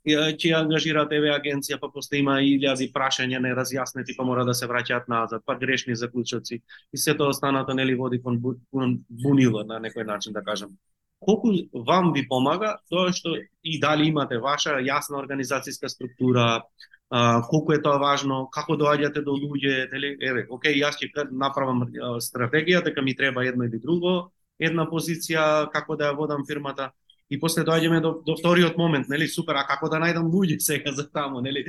и, 0.05 0.15
ќе 0.15 0.51
ја 0.51 0.63
ангажираат 0.65 1.13
еве 1.17 1.31
агенција, 1.33 1.79
па 1.81 1.89
после 1.93 2.21
има 2.21 2.41
илјади 2.45 2.91
прашања 2.97 3.41
неразјаснети, 3.45 4.17
па 4.19 4.27
мора 4.29 4.45
да 4.49 4.57
се 4.59 4.67
враќаат 4.71 5.07
назад, 5.09 5.45
па 5.47 5.57
грешни 5.61 5.97
заклучоци 5.97 6.61
и 6.61 6.99
се 7.05 7.15
тоа 7.15 7.33
останато 7.37 7.79
нели 7.79 7.95
води 7.95 8.21
кон, 8.23 8.41
бу, 8.41 8.57
кон 8.75 8.99
бунило 9.09 9.65
на 9.65 9.81
некој 9.87 10.05
начин 10.11 10.33
да 10.33 10.43
кажам. 10.43 10.77
колку 11.25 11.49
вам 11.73 12.13
ви 12.13 12.27
помага 12.29 12.77
тоа 12.91 13.13
што 13.13 13.33
и 13.63 13.79
дали 13.81 14.09
имате 14.11 14.39
ваша 14.39 14.77
јасна 14.85 15.17
организацијска 15.23 15.89
структура, 15.89 16.63
а, 17.11 17.43
колку 17.49 17.73
е 17.73 17.83
тоа 17.83 17.99
важно, 17.99 18.49
како 18.53 18.77
доаѓате 18.81 19.25
до 19.25 19.37
луѓе, 19.37 19.89
нели, 19.93 20.17
еве, 20.21 20.47
окей, 20.51 20.79
јас 20.81 20.99
ќе 21.01 21.29
направам 21.31 21.87
стратегија 22.21 22.85
дека 22.85 23.03
ми 23.03 23.17
треба 23.17 23.45
едно 23.45 23.65
или 23.65 23.79
друго, 23.79 24.33
една 24.59 24.87
позиција 24.91 25.71
како 25.73 25.97
да 25.97 26.11
ја 26.11 26.17
водам 26.17 26.47
фирмата, 26.47 26.93
И 27.33 27.39
после 27.41 27.65
доаѓаме 27.65 28.03
до, 28.05 28.11
до 28.27 28.37
вториот 28.37 28.77
момент, 28.77 29.09
нели, 29.09 29.27
супер, 29.29 29.57
а 29.57 29.65
како 29.65 29.89
да 29.89 29.99
најдам 30.03 30.29
луѓе 30.29 30.59
сега 30.61 30.93
за 30.93 31.07
таму, 31.09 31.41
нели? 31.45 31.65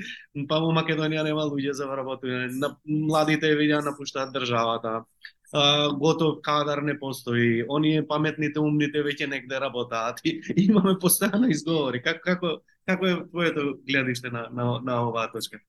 Па 0.49 0.59
во 0.59 0.73
Македонија 0.75 1.23
нема 1.23 1.45
луѓе 1.47 1.73
за 1.77 1.87
вработување, 1.87 2.49
на, 2.59 2.73
младите 2.85 3.53
видеа 3.55 3.79
напуштаат 3.85 4.33
државата, 4.35 5.05
а, 5.53 5.63
готов 5.95 6.41
кадар 6.43 6.83
не 6.83 6.97
постои, 6.99 7.63
оние 7.71 8.03
паметните, 8.03 8.59
умните 8.59 9.03
веќе 9.05 9.29
негде 9.31 9.61
работаат 9.63 10.19
и 10.27 10.41
имаме 10.67 10.97
постојано 10.99 11.49
изговори. 11.55 12.03
Как, 12.03 12.19
како, 12.25 12.59
како 12.85 13.07
е 13.07 13.19
твоето 13.29 13.77
гледиште 13.87 14.29
на, 14.29 14.47
на, 14.53 14.79
на 14.83 15.01
оваа 15.07 15.31
точка? 15.31 15.59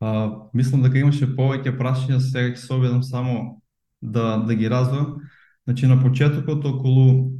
А, 0.00 0.48
мислам 0.54 0.82
дека 0.84 0.98
имаше 0.98 1.30
повеќе 1.36 1.76
прашања, 1.78 2.20
сега 2.20 2.52
ќе 2.52 2.60
се 2.60 2.72
обидам 2.74 3.02
само 3.02 3.62
да, 4.02 4.36
да 4.44 4.54
ги 4.54 4.70
развам. 4.70 5.16
Значи, 5.64 5.86
на 5.86 6.00
почетокот 6.02 6.64
околу 6.64 7.32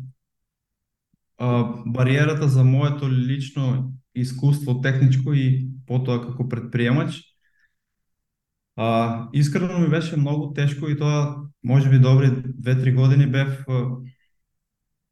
а, 1.39 1.65
бариерата 1.87 2.49
за 2.49 2.65
моето 2.65 3.11
лично 3.11 3.93
искуство 4.15 4.81
техничко 4.81 5.35
и 5.35 5.69
потоа 5.87 6.23
како 6.23 6.49
предприемач. 6.49 7.21
А, 8.77 9.29
искрено 9.33 9.79
ми 9.79 9.89
беше 9.89 10.17
многу 10.17 10.53
тешко 10.55 10.89
и 10.89 10.99
тоа 10.99 11.37
може 11.65 11.91
би 11.91 11.99
добри 11.99 12.27
2-3 12.27 12.95
години 12.95 13.27
бев 13.27 13.65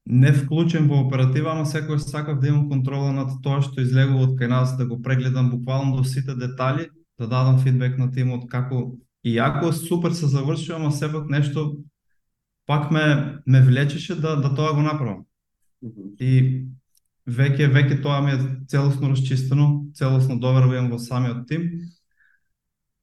не 0.07 0.33
вклучен 0.33 0.89
во 0.89 1.05
оператива, 1.07 1.53
ама 1.53 1.65
секој 1.69 1.99
сакав 2.03 2.41
да 2.41 2.49
имам 2.49 2.69
контрола 2.69 3.13
над 3.13 3.39
тоа 3.43 3.63
што 3.63 3.83
излегува 3.83 4.27
од 4.27 4.35
кај 4.41 4.51
нас, 4.51 4.77
да 4.77 4.87
го 4.87 4.99
прегледам 5.03 5.51
буквално 5.51 5.97
до 5.97 6.05
сите 6.05 6.35
детали, 6.35 6.89
да 7.19 7.27
дадам 7.27 7.59
фидбек 7.63 7.99
на 7.99 8.11
тимот 8.11 8.49
како 8.51 8.99
и 9.25 9.39
ако 9.39 9.73
супер 9.73 10.11
се 10.11 10.27
завршува, 10.27 10.79
ама 10.79 10.93
сепак 10.93 11.31
нешто 11.31 11.79
пак 12.67 12.91
ме 12.91 13.39
ме 13.47 13.63
влечеше 13.63 14.21
да 14.21 14.37
да 14.37 14.55
тоа 14.55 14.75
го 14.75 14.83
направам. 14.83 15.25
И 16.19 16.67
веќе 17.27 17.71
веќе 17.71 18.03
тоа 18.03 18.21
ми 18.21 18.33
е 18.33 18.39
целосно 18.69 19.11
расчистено, 19.15 19.87
целосно 19.95 20.39
доверувам 20.41 20.91
во 20.91 20.99
самиот 20.99 21.47
тим. 21.49 21.71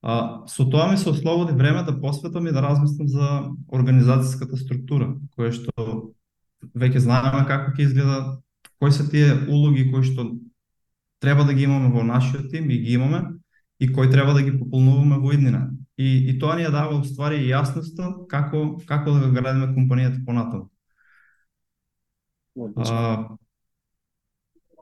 А, 0.01 0.43
со 0.47 0.69
тоа 0.69 0.91
ми 0.91 0.97
се 0.97 1.09
ослободи 1.09 1.53
време 1.53 1.83
да 1.83 2.01
посветам 2.01 2.47
и 2.47 2.51
да 2.51 2.62
размислам 2.62 3.07
за 3.07 3.51
организацијската 3.71 4.55
структура, 4.55 5.15
која 5.35 5.51
што 5.55 6.15
веќе 6.76 7.04
знаеме 7.06 7.45
како 7.48 7.74
ќе 7.76 7.86
изгледа, 7.88 8.39
кои 8.80 8.91
се 8.91 9.08
тие 9.10 9.34
улоги 9.48 9.89
кои 9.91 10.04
што 10.04 10.30
треба 11.19 11.43
да 11.43 11.54
ги 11.54 11.63
имаме 11.67 11.91
во 11.93 12.04
нашиот 12.04 12.50
тим 12.52 12.69
и 12.69 12.78
ги 12.80 12.93
имаме 12.93 13.24
и 13.80 13.91
кои 13.93 14.10
треба 14.10 14.34
да 14.34 14.43
ги 14.43 14.58
пополнуваме 14.60 15.17
во 15.19 15.34
иднина. 15.34 15.69
И, 15.98 16.32
и 16.32 16.39
тоа 16.39 16.56
ни 16.56 16.63
ја 16.63 16.72
дава 16.72 17.00
уствари 17.00 17.41
јасноста 17.48 18.28
како 18.32 18.80
како 18.88 19.17
да 19.19 19.32
градиме 19.36 19.74
компанијата 19.76 20.24
понатаму. 20.26 20.69
Одлично. 22.56 22.95
А... 22.95 23.38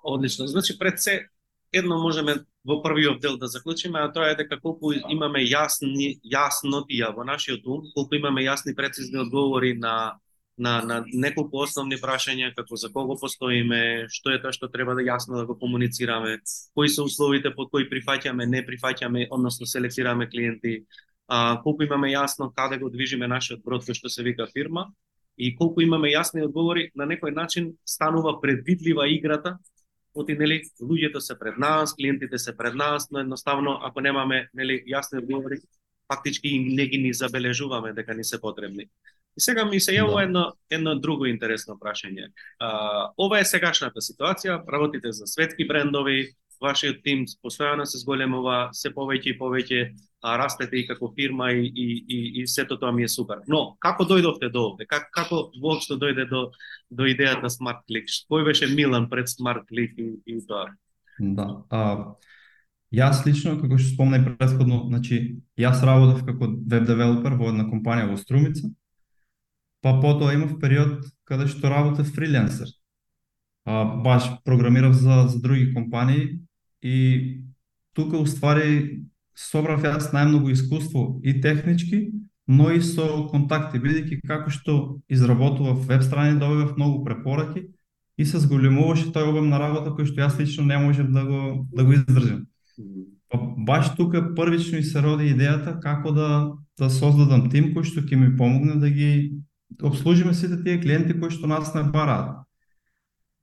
Одлично. 0.04 0.48
Значи 0.48 0.78
пред 0.80 1.02
се 1.02 1.28
едно 1.74 1.98
можеме 2.00 2.38
во 2.66 2.82
првиот 2.84 3.22
дел 3.22 3.38
да 3.38 3.48
заклучиме, 3.48 4.00
а 4.00 4.12
тоа 4.12 4.32
е 4.32 4.36
дека 4.36 4.60
колку 4.60 4.94
имаме 4.94 5.44
јасни 5.46 6.20
јаснотија 6.24 7.14
во 7.16 7.26
нашиот 7.28 7.66
ум, 7.66 7.86
колку 7.96 8.16
имаме 8.16 8.46
јасни 8.46 8.76
прецизни 8.76 9.20
одговори 9.20 9.74
на 9.74 10.20
на 10.58 10.82
на 10.82 11.04
неколку 11.14 11.62
основни 11.62 11.98
прашања 12.02 12.54
како 12.56 12.76
за 12.76 12.90
кого 12.94 13.18
постоиме, 13.22 14.08
што 14.10 14.34
е 14.34 14.42
тоа 14.42 14.52
што 14.52 14.70
треба 14.74 14.96
да 14.98 15.06
јасно 15.06 15.38
да 15.38 15.46
го 15.46 15.58
комуницираме, 15.60 16.40
кои 16.74 16.90
се 16.90 17.02
условите 17.02 17.54
под 17.56 17.70
кои 17.72 17.90
прифаќаме, 17.90 18.46
не 18.46 18.64
прифаќаме, 18.66 19.28
односно 19.32 19.66
селектираме 19.66 20.30
клиенти, 20.30 20.86
а, 21.28 21.62
колку 21.64 21.84
имаме 21.84 22.10
јасно 22.14 22.52
каде 22.56 22.78
го 22.78 22.90
движиме 22.90 23.28
нашиот 23.28 23.64
брод 23.64 23.86
кој 23.86 23.94
што 23.94 24.10
се 24.10 24.24
вика 24.24 24.48
фирма, 24.54 24.88
и 25.38 25.56
колку 25.56 25.82
имаме 25.82 26.10
јасни 26.10 26.44
одговори, 26.44 26.90
на 26.96 27.06
некој 27.06 27.36
начин 27.36 27.76
станува 27.86 28.40
предвидлива 28.42 29.08
играта, 29.14 29.58
оти 30.18 30.34
нели 30.34 30.64
луѓето 30.82 31.20
се 31.20 31.38
пред 31.40 31.58
нас, 31.58 31.94
клиентите 31.94 32.38
се 32.38 32.58
пред 32.58 32.76
нас, 32.76 33.12
но 33.12 33.20
едноставно 33.20 33.80
ако 33.84 34.02
немаме 34.02 34.48
нели 34.54 34.82
јасни 34.90 35.22
одговори, 35.22 35.62
фактички 36.08 36.60
не 36.60 36.88
ги 36.88 36.98
ни 36.98 37.14
забележуваме 37.14 37.94
дека 37.94 38.14
ни 38.14 38.24
се 38.24 38.42
потребни. 38.42 38.90
И 39.38 39.42
сега 39.42 39.66
ми 39.66 39.80
се 39.80 39.94
јавува 39.94 40.24
да. 40.24 40.26
едно 40.26 40.44
едно 40.70 40.96
друго 41.00 41.26
интересно 41.30 41.78
прашање. 41.78 42.32
А, 42.60 43.14
ова 43.18 43.40
е 43.40 43.46
сегашната 43.46 44.02
ситуација, 44.02 44.64
работите 44.66 45.12
за 45.12 45.28
светски 45.30 45.68
брендови, 45.70 46.34
вашиот 46.62 47.04
тим 47.06 47.26
постојано 47.44 47.86
се 47.86 48.02
зголемува, 48.02 48.70
се 48.74 48.90
повеќе 48.96 49.34
и 49.34 49.38
повеќе 49.38 49.82
а, 50.22 50.38
растете 50.42 50.80
и 50.80 50.88
како 50.88 51.12
фирма 51.16 51.52
и, 51.54 51.68
и, 51.68 51.88
и, 52.08 52.20
и 52.42 52.48
сето 52.48 52.80
тоа 52.82 52.92
ми 52.92 53.06
е 53.06 53.12
супер. 53.12 53.44
Но, 53.48 53.78
како 53.80 54.08
дојдовте 54.10 54.50
до 54.54 54.72
овде? 54.72 54.88
Как, 54.90 55.12
како 55.14 55.48
воопшто 55.62 56.00
дојде 56.02 56.28
до, 56.30 56.48
до 56.90 57.06
идејата 57.10 57.52
Smart 57.54 57.86
Click? 57.90 58.10
Кој 58.32 58.48
беше 58.50 58.72
Милан 58.74 59.10
пред 59.10 59.30
Smart 59.30 59.68
Click 59.70 59.94
и, 60.02 60.16
и 60.26 60.40
тоа? 60.48 60.72
Да. 61.20 61.48
А, 61.70 62.18
јас 62.94 63.22
лично, 63.26 63.58
како 63.62 63.78
што 63.78 63.94
спомна 63.94 64.18
и 64.18 64.26
предходно, 64.26 64.84
значи, 64.90 65.38
јас 65.60 65.86
работев 65.86 66.26
како 66.26 66.50
веб 66.58 66.90
девелопер 66.90 67.38
во 67.38 67.54
една 67.54 67.70
компанија 67.70 68.10
во 68.10 68.18
Струмица, 68.18 68.74
па 69.82 70.00
потоа 70.02 70.34
имав 70.34 70.60
период 70.60 71.06
каде 71.24 71.48
што 71.48 71.70
работев 71.70 72.14
фриленсер. 72.16 72.68
А, 73.66 73.86
баш 73.86 74.24
програмирав 74.46 74.94
за, 74.94 75.28
за 75.28 75.40
други 75.40 75.74
компании 75.74 76.40
и 76.82 77.42
тука 77.94 78.18
уствари 78.18 79.04
собрав 79.38 79.84
јас 79.86 80.12
најмногу 80.14 80.52
искуство 80.52 81.20
и 81.24 81.42
технички, 81.42 82.12
но 82.48 82.72
и 82.72 82.82
со 82.82 83.28
контакти, 83.30 83.80
бидејќи 83.80 84.22
како 84.26 84.50
што 84.50 84.76
изработував 85.10 85.84
веб 85.86 86.02
страни, 86.02 86.40
добивав 86.40 86.78
многу 86.78 87.04
препораки 87.06 87.68
и 88.18 88.26
се 88.26 88.40
зголемуваше 88.40 89.12
тој 89.14 89.30
обем 89.30 89.50
на 89.52 89.60
работа 89.62 89.94
кој 89.94 90.08
што 90.10 90.24
јас 90.24 90.40
лично 90.40 90.66
не 90.66 90.78
можев 90.82 91.12
да 91.12 91.26
го 91.26 91.68
да 91.74 91.84
го 91.84 91.94
издржам. 91.94 92.48
Па 93.30 93.38
баш 93.68 93.92
тука 93.98 94.24
првично 94.36 94.80
и 94.80 94.84
се 94.84 95.04
роди 95.04 95.30
идејата 95.34 95.80
како 95.84 96.12
да 96.12 96.30
да 96.80 96.90
создадам 96.90 97.50
тим 97.52 97.74
кој 97.76 97.84
што 97.84 98.02
ќе 98.02 98.16
ми 98.16 98.36
помогне 98.38 98.80
да 98.82 98.90
ги 98.90 99.38
обслужиме 99.82 100.34
сите 100.34 100.62
тие 100.64 100.82
клиенти 100.82 101.18
кои 101.20 101.32
што 101.32 101.48
нас 101.48 101.74
не 101.76 101.84
бараат. 101.84 102.44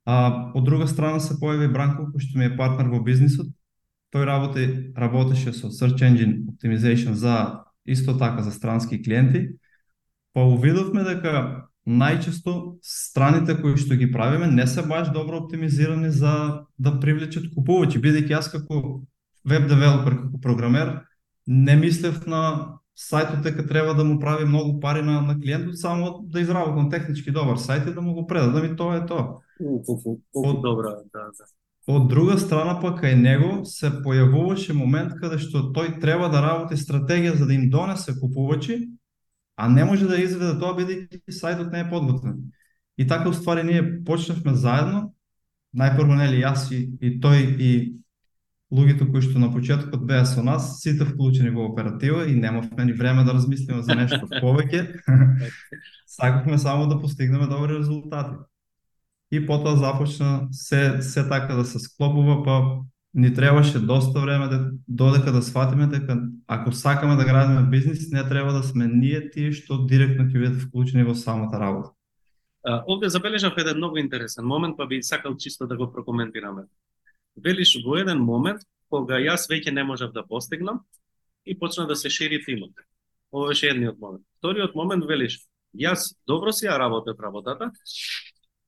А 0.05 0.51
од 0.53 0.63
друга 0.65 0.87
страна 0.87 1.19
се 1.19 1.37
појави 1.41 1.71
Бранко 1.73 2.11
кој 2.13 2.21
што 2.21 2.37
ми 2.37 2.45
е 2.45 2.57
партнер 2.57 2.91
во 2.93 3.01
бизнисот 3.03 3.49
Тој 4.15 4.25
работи, 4.29 4.65
работеше 4.95 5.51
со 5.51 5.67
Search 5.67 5.99
Engine 5.99 6.45
Optimization 6.47 7.13
за 7.13 7.65
исто 7.85 8.17
така 8.17 8.43
за 8.43 8.51
странски 8.51 9.01
клиенти, 9.03 9.57
па 10.33 10.45
увидовме 10.47 11.03
дека 11.03 11.67
најчесто 11.85 12.77
страните 12.81 13.57
кои 13.59 13.75
што 13.77 13.97
ги 13.99 14.07
правиме 14.11 14.47
не 14.47 14.67
се 14.67 14.85
баш 14.87 15.11
добро 15.11 15.43
оптимизирани 15.43 16.11
за 16.11 16.63
да 16.77 16.95
привлечат 16.99 17.51
купувачи, 17.53 17.99
бидејќи 17.99 18.31
јас 18.31 18.47
како 18.51 19.03
веб 19.43 19.67
девелопер, 19.67 20.15
како 20.21 20.39
програмер, 20.41 21.01
не 21.47 21.75
мислев 21.75 22.25
на 22.25 22.79
сајтот 22.95 23.43
дека 23.43 23.65
треба 23.67 23.93
да 23.93 24.03
му 24.03 24.19
прави 24.19 24.45
многу 24.45 24.79
пари 24.79 25.01
на, 25.01 25.21
на 25.21 25.35
клиентот, 25.39 25.79
само 25.79 26.23
да 26.23 26.41
изработам 26.41 26.89
технички 26.89 27.31
добар 27.31 27.59
сајт 27.59 27.89
и 27.91 27.93
да 27.93 28.01
му 28.01 28.13
го 28.13 28.27
предадам 28.27 28.65
и 28.65 28.75
тоа 28.75 28.97
е 28.97 29.05
тоа. 29.05 29.41
Колку, 29.59 30.61
добра, 30.61 30.95
да, 31.13 31.27
да. 31.35 31.47
Од 31.87 32.07
друга 32.09 32.37
страна 32.41 32.79
пак 32.81 33.03
кај 33.03 33.13
него 33.19 33.49
се 33.69 33.91
појавуваше 34.01 34.73
момент 34.73 35.19
каде 35.19 35.37
што 35.37 35.67
тој 35.75 35.99
треба 36.01 36.31
да 36.33 36.41
работи 36.41 36.79
стратегија 36.81 37.35
за 37.37 37.45
да 37.45 37.53
им 37.53 37.69
донесе 37.69 38.15
купувачи, 38.19 38.89
а 39.55 39.69
не 39.69 39.85
може 39.85 40.07
да 40.07 40.17
изведе 40.17 40.55
тоа 40.59 40.73
бидејќи 40.79 41.29
сајтот 41.29 41.71
не 41.71 41.83
е 41.83 41.89
подготвен. 41.89 42.39
И 42.97 43.07
така 43.07 43.29
уствари 43.29 43.63
ние 43.63 43.83
почнавме 44.05 44.55
заедно, 44.55 45.11
најпрво 45.75 46.15
нели 46.15 46.41
јас 46.41 46.71
и, 46.71 46.95
и 47.01 47.19
тој 47.21 47.43
и 47.59 47.71
луѓето 48.73 49.11
кои 49.11 49.21
што 49.21 49.39
на 49.39 49.51
почетокот 49.53 50.05
беа 50.07 50.25
со 50.25 50.43
нас, 50.43 50.79
сите 50.81 51.05
вклучени 51.05 51.53
во 51.53 51.67
оператива 51.69 52.25
и 52.25 52.35
немавме 52.35 52.85
ни 52.85 52.93
време 52.93 53.23
да 53.23 53.33
размислиме 53.33 53.83
за 53.83 53.95
нешто 53.95 54.25
повеќе. 54.41 55.01
Сакавме 56.17 56.57
само 56.57 56.87
да 56.87 56.99
постигнеме 57.01 57.47
добри 57.47 57.77
резултати 57.77 58.35
и 59.31 59.45
потоа 59.45 59.75
започна 59.75 60.47
се, 60.51 61.01
се 61.01 61.29
така 61.29 61.55
да 61.55 61.65
се 61.65 61.79
склопува, 61.79 62.43
па 62.43 62.81
ни 63.13 63.33
требаше 63.33 63.79
доста 63.79 64.19
време 64.19 64.47
да, 64.47 64.71
додека 64.87 65.31
да 65.31 65.41
сватиме 65.41 65.87
дека 65.87 66.21
ако 66.47 66.71
сакаме 66.71 67.15
да 67.15 67.25
градиме 67.25 67.69
бизнис, 67.69 68.11
не 68.11 68.27
треба 68.27 68.53
да 68.53 68.63
сме 68.63 68.87
ние 68.87 69.29
тие 69.29 69.51
што 69.51 69.85
директно 69.87 70.27
ќе 70.27 70.39
бидат 70.39 70.61
вклучени 70.67 71.07
во 71.07 71.15
самата 71.15 71.59
работа. 71.59 71.95
Овде 72.65 73.09
забележав 73.09 73.57
еден 73.57 73.77
многу 73.77 73.97
интересен 73.97 74.45
момент, 74.45 74.77
па 74.77 74.87
би 74.87 75.03
сакал 75.03 75.37
чисто 75.37 75.67
да 75.67 75.77
го 75.77 75.91
прокоментираме. 75.91 76.65
Велиш 77.35 77.75
во 77.85 77.97
еден 77.99 78.21
момент 78.23 78.61
кога 78.89 79.19
јас 79.19 79.49
веќе 79.51 79.71
не 79.71 79.83
можев 79.83 80.13
да 80.13 80.25
постигнам 80.25 80.83
и 81.45 81.57
почна 81.59 81.87
да 81.87 81.95
се 81.95 82.09
шири 82.09 82.43
тимот. 82.43 82.71
Ова 83.31 83.47
беше 83.47 83.69
едниот 83.69 83.99
момент. 83.99 84.23
Вториот 84.39 84.75
момент 84.75 85.05
велиш, 85.05 85.39
јас 85.75 86.15
добро 86.27 86.53
си 86.53 86.67
ја 86.67 86.77
работев 86.79 87.19
работата, 87.19 87.71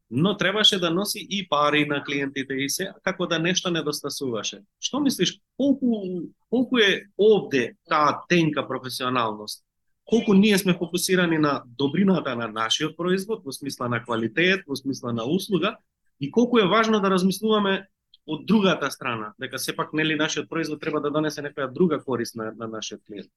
но 0.09 0.37
требаше 0.37 0.79
да 0.79 0.89
носи 0.89 1.27
и 1.29 1.47
пари 1.49 1.85
на 1.85 2.03
клиентите 2.03 2.53
и 2.53 2.69
се, 2.69 2.91
како 3.03 3.27
да 3.27 3.39
нешто 3.39 3.71
недостасуваше. 3.71 4.61
Што 4.79 4.99
мислиш, 4.99 5.37
колку, 5.57 6.27
колку 6.49 6.79
е 6.79 7.07
овде 7.17 7.75
таа 7.89 8.23
тенка 8.29 8.67
професионалност? 8.67 9.63
Колку 10.05 10.33
ние 10.33 10.57
сме 10.57 10.73
фокусирани 10.73 11.37
на 11.37 11.63
добрината 11.65 12.35
на 12.35 12.47
нашиот 12.47 12.95
производ, 12.97 13.43
во 13.43 13.51
смисла 13.51 13.89
на 13.89 13.99
квалитет, 14.03 14.63
во 14.67 14.75
смисла 14.75 15.11
на 15.13 15.25
услуга, 15.27 15.75
и 16.19 16.31
колку 16.31 16.59
е 16.59 16.67
важно 16.67 17.01
да 17.01 17.09
размислуваме 17.09 17.87
од 18.27 18.45
другата 18.45 18.91
страна, 18.91 19.33
дека 19.39 19.59
сепак 19.59 19.93
нели 19.93 20.15
нашиот 20.15 20.49
производ 20.49 20.81
треба 20.81 21.01
да 21.01 21.11
донесе 21.11 21.41
некоја 21.41 21.71
друга 21.73 21.99
корист 22.03 22.35
на, 22.35 22.51
на 22.51 22.67
нашиот 22.67 23.01
клиент. 23.07 23.31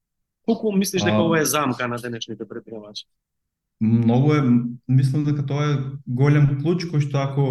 Колку 0.45 0.71
мислиш 0.71 1.03
дека 1.03 1.17
А... 1.17 1.23
ова 1.23 1.39
е 1.39 1.45
замка 1.45 1.87
на 1.87 1.97
денешните 1.97 2.47
предприемачи? 2.47 3.05
Многу 3.81 4.33
е, 4.33 4.41
мислам 4.87 5.23
дека 5.23 5.45
тоа 5.45 5.63
е 5.71 5.77
голем 6.07 6.59
клуч 6.61 6.85
кој 6.91 7.01
што 7.01 7.23
ако 7.23 7.45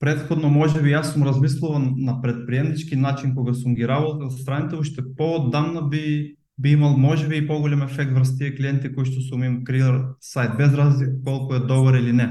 предходно 0.00 0.48
можеби 0.48 0.94
јас 0.94 1.12
сум 1.12 1.26
размислувал 1.26 1.78
на 1.78 2.20
предприемнички 2.22 2.96
начин 2.96 3.34
кога 3.34 3.54
сум 3.54 3.74
ги 3.74 3.86
работел 3.86 4.30
со 4.30 4.38
страните, 4.38 4.76
уште 4.76 5.02
поодамна 5.02 5.82
би 5.82 6.36
би 6.58 6.72
имал 6.72 6.96
можеби 6.96 7.36
и 7.36 7.46
поголем 7.46 7.82
ефект 7.82 8.12
врз 8.12 8.38
тие 8.38 8.54
клиенти 8.56 8.92
кои 8.94 9.04
што 9.04 9.20
сум 9.20 9.44
им 9.44 9.64
креирал 9.64 10.16
сајт, 10.22 10.56
без 10.56 10.74
разлика 10.74 11.18
колку 11.24 11.54
е 11.54 11.60
добар 11.60 11.94
или 11.98 12.12
не. 12.12 12.28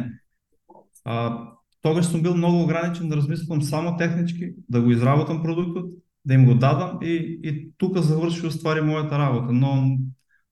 А, 1.04 1.58
тогаш 1.82 2.06
сум 2.06 2.22
бил 2.22 2.36
многу 2.36 2.64
ограничен 2.64 3.10
да 3.10 3.18
размислувам 3.18 3.62
само 3.62 3.98
технички, 3.98 4.54
да 4.70 4.82
го 4.82 4.92
изработам 4.92 5.44
продуктот, 5.44 5.92
да 6.26 6.34
им 6.34 6.46
го 6.46 6.56
дадам 6.56 7.00
и, 7.02 7.40
и 7.44 7.72
тука 7.78 8.02
заврши 8.02 8.46
уствари 8.48 8.82
мојата 8.86 9.18
работа, 9.18 9.52
но 9.52 9.98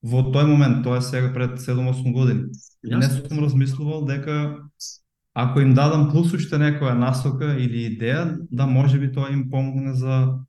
во 0.04 0.24
тој 0.34 0.48
момент, 0.50 0.84
тоа 0.84 0.98
е 0.98 1.02
сега 1.02 1.34
пред 1.34 1.60
7-8 1.60 2.14
години, 2.14 2.50
не 2.84 3.06
сум 3.06 3.40
размислувал 3.40 4.06
дека 4.06 4.58
ако 5.34 5.62
им 5.62 5.74
дадам 5.74 6.10
плюс 6.12 6.34
уште 6.34 6.58
некоја 6.58 6.98
насока 6.98 7.54
или 7.56 7.86
идеја, 7.92 8.38
да 8.52 8.66
може 8.66 9.00
би 9.00 9.12
тоа 9.12 9.32
им 9.32 9.50
помогне 9.50 9.94
за 9.94 10.40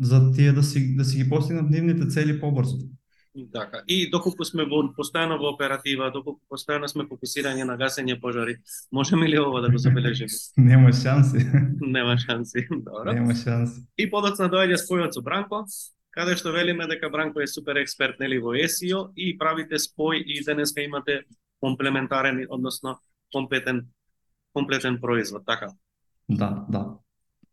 за 0.00 0.32
тие 0.32 0.52
да 0.52 0.62
си 0.62 0.96
да 0.96 1.04
си 1.04 1.22
ги 1.22 1.30
постигнат 1.30 1.70
нивните 1.70 2.08
цели 2.08 2.40
побрзо. 2.40 2.76
Така. 3.52 3.82
И 3.86 4.10
доколку 4.10 4.44
сме 4.44 4.66
во 4.68 4.82
постојано 4.92 5.38
во 5.40 5.54
оператива, 5.54 6.10
доколку 6.12 6.42
постојано 6.52 6.88
сме 6.90 7.06
фокусирање 7.08 7.64
на 7.64 7.78
гасење 7.80 8.18
пожари, 8.20 8.58
можеме 8.92 9.28
ли 9.28 9.38
ова 9.40 9.62
да 9.64 9.70
го 9.72 9.78
забележиме? 9.80 10.28
Нема 10.56 10.92
шанси. 10.92 11.46
Нема 11.80 12.18
шанси. 12.18 12.66
Добро. 12.70 13.12
Нема 13.12 13.34
шанси. 13.34 13.86
И 13.96 14.08
подоцна 14.10 14.50
доаѓа 14.52 14.76
спојот 14.82 15.16
со 15.16 15.24
Бранко, 15.24 15.64
каде 16.12 16.36
што 16.36 16.52
велиме 16.52 16.86
дека 16.90 17.08
Бранко 17.08 17.40
е 17.40 17.48
супер 17.48 17.80
експерт 17.80 18.20
нели 18.20 18.36
во 18.36 18.52
SEO 18.52 19.08
и 19.16 19.32
правите 19.38 19.80
спој 19.80 20.20
и 20.20 20.44
денеска 20.44 20.84
имате 20.84 21.22
комплементарен, 21.60 22.44
односно 22.50 22.98
компетен 23.32 23.86
комплетен 24.52 25.00
производ, 25.00 25.46
така? 25.46 25.72
Да, 26.28 26.66
да. 26.68 26.98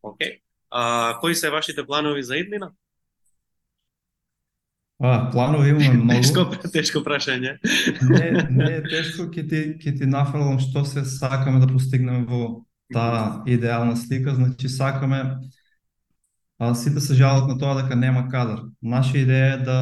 Океј. 0.04 0.42
А 0.72 1.18
кои 1.22 1.36
се 1.36 1.50
вашите 1.50 1.86
планови 1.86 2.24
за 2.24 2.36
иднина? 2.36 2.72
А, 5.00 5.32
планови 5.32 5.70
имаме 5.70 5.90
многу. 5.94 6.22
Тешко, 6.22 6.46
тешко 6.74 7.04
прашање. 7.04 7.58
Не, 8.02 8.48
не 8.52 8.72
е 8.80 8.82
тешко, 8.92 9.30
ќе 9.32 9.46
ти, 9.48 9.62
ќе 9.80 9.96
ти 10.00 10.10
нафрлам 10.10 10.60
што 10.60 10.84
се 10.86 11.06
сакаме 11.08 11.62
да 11.64 11.72
постигнеме 11.72 12.26
во 12.28 12.66
таа 12.94 13.44
идеална 13.48 13.96
слика. 13.98 14.36
Значи, 14.36 14.70
сакаме 14.70 15.40
а, 16.60 16.76
сите 16.76 17.00
се 17.00 17.16
жалат 17.16 17.48
на 17.48 17.58
тоа 17.58 17.82
дека 17.82 17.96
нема 17.96 18.28
кадар. 18.28 18.66
Наша 18.82 19.18
идеја 19.18 19.54
е 19.56 19.64
да 19.64 19.80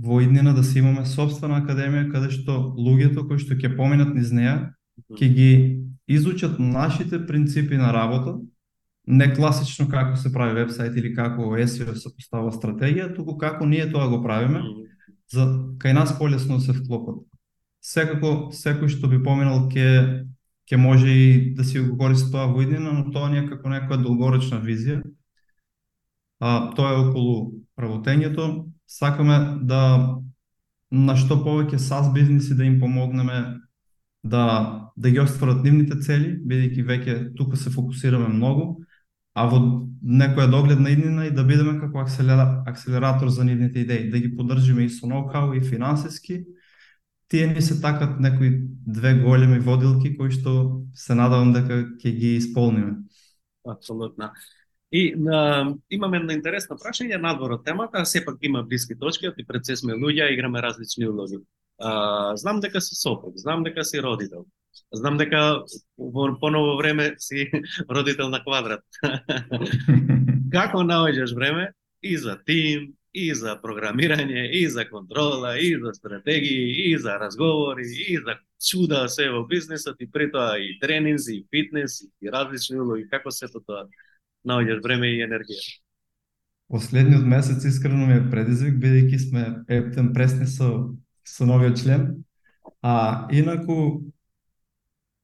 во 0.00 0.20
иднина 0.20 0.54
да 0.54 0.64
си 0.64 0.80
имаме 0.80 1.06
собствена 1.06 1.60
академија 1.62 2.10
каде 2.10 2.32
што 2.34 2.74
луѓето 2.74 3.28
кои 3.28 3.38
што 3.38 3.54
ќе 3.54 3.76
поминат 3.76 4.14
низ 4.16 4.32
неа 4.32 4.72
ќе 5.14 5.28
ги 5.28 5.50
изучат 6.10 6.58
нашите 6.58 7.20
принципи 7.26 7.76
на 7.76 7.92
работа, 7.92 8.38
не 9.10 9.26
класично 9.34 9.88
како 9.90 10.16
се 10.16 10.32
прави 10.32 10.54
вебсайт 10.60 10.96
или 10.96 11.14
како 11.14 11.50
SEO 11.58 11.94
се 11.98 12.12
постава 12.14 12.52
стратегија, 12.54 13.10
туку 13.16 13.36
како 13.38 13.66
ние 13.66 13.88
тоа 13.90 14.08
го 14.08 14.22
правиме, 14.22 14.62
за 15.32 15.46
кај 15.82 15.94
нас 15.98 16.14
полесно 16.18 16.60
се 16.60 16.72
вклопат. 16.76 17.24
Секако 17.82 18.50
секој 18.54 18.90
што 18.92 19.10
би 19.10 19.18
поминал 19.22 19.66
ќе 19.72 20.26
ќе 20.70 20.76
може 20.78 21.10
и 21.10 21.54
да 21.54 21.64
си 21.64 21.80
го 21.80 21.96
користи 21.98 22.30
тоа 22.30 22.46
во 22.46 22.62
иднина, 22.62 22.92
но 22.92 23.10
тоа 23.10 23.30
не 23.30 23.42
е 23.42 23.48
како 23.48 23.68
некоја 23.68 23.98
долгорочна 24.02 24.60
визија. 24.62 25.00
А, 26.40 26.70
тоа 26.76 26.92
е 26.94 27.00
околу 27.08 27.64
работењето. 27.78 28.70
Сакаме 28.86 29.58
да 29.66 30.20
на 30.90 31.16
што 31.16 31.40
повеќе 31.42 31.78
SaaS 31.78 32.12
бизниси 32.14 32.54
да 32.54 32.64
им 32.64 32.78
помогнеме 32.80 33.58
да 34.22 34.76
да 34.96 35.10
ги 35.10 35.20
остварат 35.20 35.64
нивните 35.64 35.96
цели, 36.04 36.34
бидејќи 36.44 36.86
веќе 36.86 37.14
тука 37.36 37.56
се 37.56 37.70
фокусираме 37.70 38.28
многу, 38.28 38.79
а 39.40 39.46
во 39.48 39.60
некоја 40.00 40.50
догледна 40.52 40.92
иднина 40.92 41.26
и 41.26 41.34
да 41.34 41.44
бидеме 41.44 41.78
како 41.80 42.02
акселера, 42.04 42.62
акселератор 42.68 43.28
за 43.28 43.44
нивните 43.44 43.84
идеи, 43.84 44.10
да 44.10 44.18
ги 44.18 44.34
поддржиме 44.36 44.84
и 44.84 44.92
со 44.92 45.08
ноу-хау 45.08 45.54
и 45.56 45.64
финансиски. 45.64 46.44
Тие 47.28 47.46
ни 47.46 47.62
се 47.62 47.80
такат 47.80 48.20
некои 48.20 48.50
две 48.86 49.14
големи 49.22 49.60
водилки 49.60 50.16
кои 50.16 50.32
што 50.34 50.84
се 50.94 51.14
надавам 51.14 51.52
дека 51.56 51.84
ќе 52.02 52.12
ги 52.16 52.36
исполниме. 52.36 52.96
Апсолутно. 53.64 54.32
И 54.92 55.14
на, 55.16 55.76
имаме 55.90 56.18
една 56.18 56.34
интересно 56.34 56.76
прашање 56.76 57.20
надвор 57.22 57.54
од 57.60 57.64
темата, 57.64 58.02
а 58.02 58.08
сепак 58.08 58.40
има 58.42 58.64
блиски 58.66 58.98
точки, 58.98 59.30
и 59.30 59.46
пред 59.46 59.66
се 59.66 59.76
сме 59.76 59.94
луѓе, 59.94 60.32
играме 60.34 60.62
различни 60.62 61.06
улоги. 61.08 61.38
А, 61.78 62.36
знам 62.36 62.60
дека 62.60 62.80
си 62.80 62.98
сопруг, 62.98 63.36
знам 63.36 63.62
дека 63.62 63.84
си 63.84 64.02
родител. 64.02 64.44
Знам 64.92 65.18
дека 65.18 65.62
во 65.98 66.28
поново 66.40 66.76
време 66.78 67.14
си 67.18 67.50
родител 67.90 68.28
на 68.28 68.42
квадрат. 68.44 68.82
Како 70.56 70.82
наоѓаш 70.82 71.34
време 71.34 71.70
и 72.02 72.16
за 72.16 72.38
тим, 72.46 72.92
и 73.12 73.34
за 73.34 73.56
програмирање, 73.62 74.46
и 74.54 74.66
за 74.70 74.84
контрола, 74.88 75.56
и 75.58 75.74
за 75.82 75.92
стратегии, 75.94 76.90
и 76.90 76.98
за 76.98 77.18
разговори, 77.18 77.82
и 78.08 78.16
за 78.16 78.38
чуда 78.60 79.08
се 79.08 79.30
во 79.30 79.44
бизнисот 79.46 79.96
и 80.00 80.06
при 80.10 80.30
тоа 80.30 80.58
и 80.58 80.78
тренинзи, 80.80 81.34
и 81.34 81.46
фитнес, 81.50 82.02
и 82.20 82.30
различни 82.30 82.80
улоги. 82.80 83.08
Како 83.10 83.30
се 83.30 83.48
тоа 83.50 83.88
наоѓаш 84.46 84.82
време 84.82 85.10
и 85.16 85.22
енергија? 85.26 85.62
Последниот 86.70 87.26
месец 87.26 87.64
искрено 87.64 88.06
ми 88.06 88.20
е 88.20 88.26
предизвик, 88.30 88.76
бидејќи 88.78 89.18
сме 89.18 89.44
ептен 89.66 90.12
пресни 90.14 90.46
со, 90.46 90.94
со 91.26 91.46
новиот 91.46 91.82
член. 91.82 92.22
А 92.82 93.26
инаку 93.34 94.06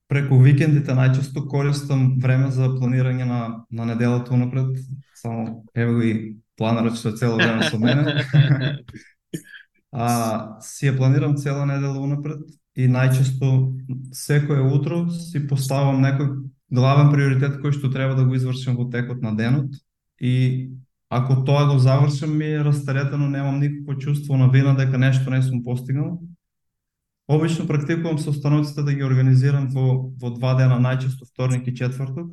преку 0.09 0.39
викендите 0.39 0.95
најчесто 0.95 1.47
користам 1.51 2.17
време 2.23 2.51
за 2.55 2.71
планирање 2.77 3.27
на, 3.27 3.41
на 3.71 3.87
неделата 3.87 4.35
унапред. 4.35 4.79
Само 5.17 5.65
ево 5.75 6.03
и 6.03 6.13
планерот 6.57 6.99
што 6.99 7.11
е 7.11 7.19
цело 7.21 7.37
време 7.37 7.71
со 7.71 7.79
мене. 7.79 8.23
а, 9.93 10.59
си 10.63 10.91
ја 10.91 10.97
планирам 10.97 11.37
цела 11.37 11.67
недела 11.67 11.99
унапред 11.99 12.47
и 12.77 12.89
најчесто 12.89 13.51
секое 14.13 14.61
утро 14.61 15.07
си 15.11 15.47
поставам 15.49 16.03
некој 16.05 16.33
главен 16.71 17.13
приоритет 17.13 17.61
кој 17.63 17.75
што 17.75 17.91
треба 17.91 18.15
да 18.15 18.25
го 18.25 18.35
извршам 18.37 18.77
во 18.77 18.91
текот 18.91 19.23
на 19.23 19.35
денот 19.37 19.73
и 20.21 20.71
ако 21.09 21.45
тоа 21.45 21.67
го 21.71 21.79
завршам 21.79 22.37
ми 22.37 22.47
е 22.47 22.65
растаретено, 22.65 23.29
немам 23.29 23.61
никакво 23.61 23.99
чувство 23.99 24.37
на 24.37 24.49
вина 24.51 24.75
дека 24.75 24.99
нешто 24.99 25.31
не 25.31 25.43
сум 25.43 25.63
постигнал. 25.63 26.21
Обично 27.29 27.67
практикувам 27.67 28.19
состаноците 28.19 28.83
да 28.83 28.95
ги 28.95 29.05
организирам 29.05 29.67
во, 29.75 30.13
во 30.15 30.31
два 30.31 30.55
дена, 30.55 30.79
најчесто 30.79 31.27
вторник 31.27 31.67
и 31.67 31.75
четврток. 31.75 32.29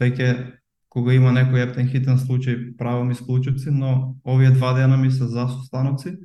Веќе 0.00 0.58
кога 0.88 1.14
има 1.14 1.30
некој 1.36 1.68
ептен 1.68 1.86
хитен 1.86 2.18
случај, 2.18 2.74
правам 2.78 3.12
исклучуци, 3.14 3.70
но 3.70 4.16
овие 4.24 4.50
два 4.50 4.72
дена 4.74 4.96
ми 4.96 5.10
се 5.10 5.28
за 5.30 5.46
состаноци. 5.52 6.16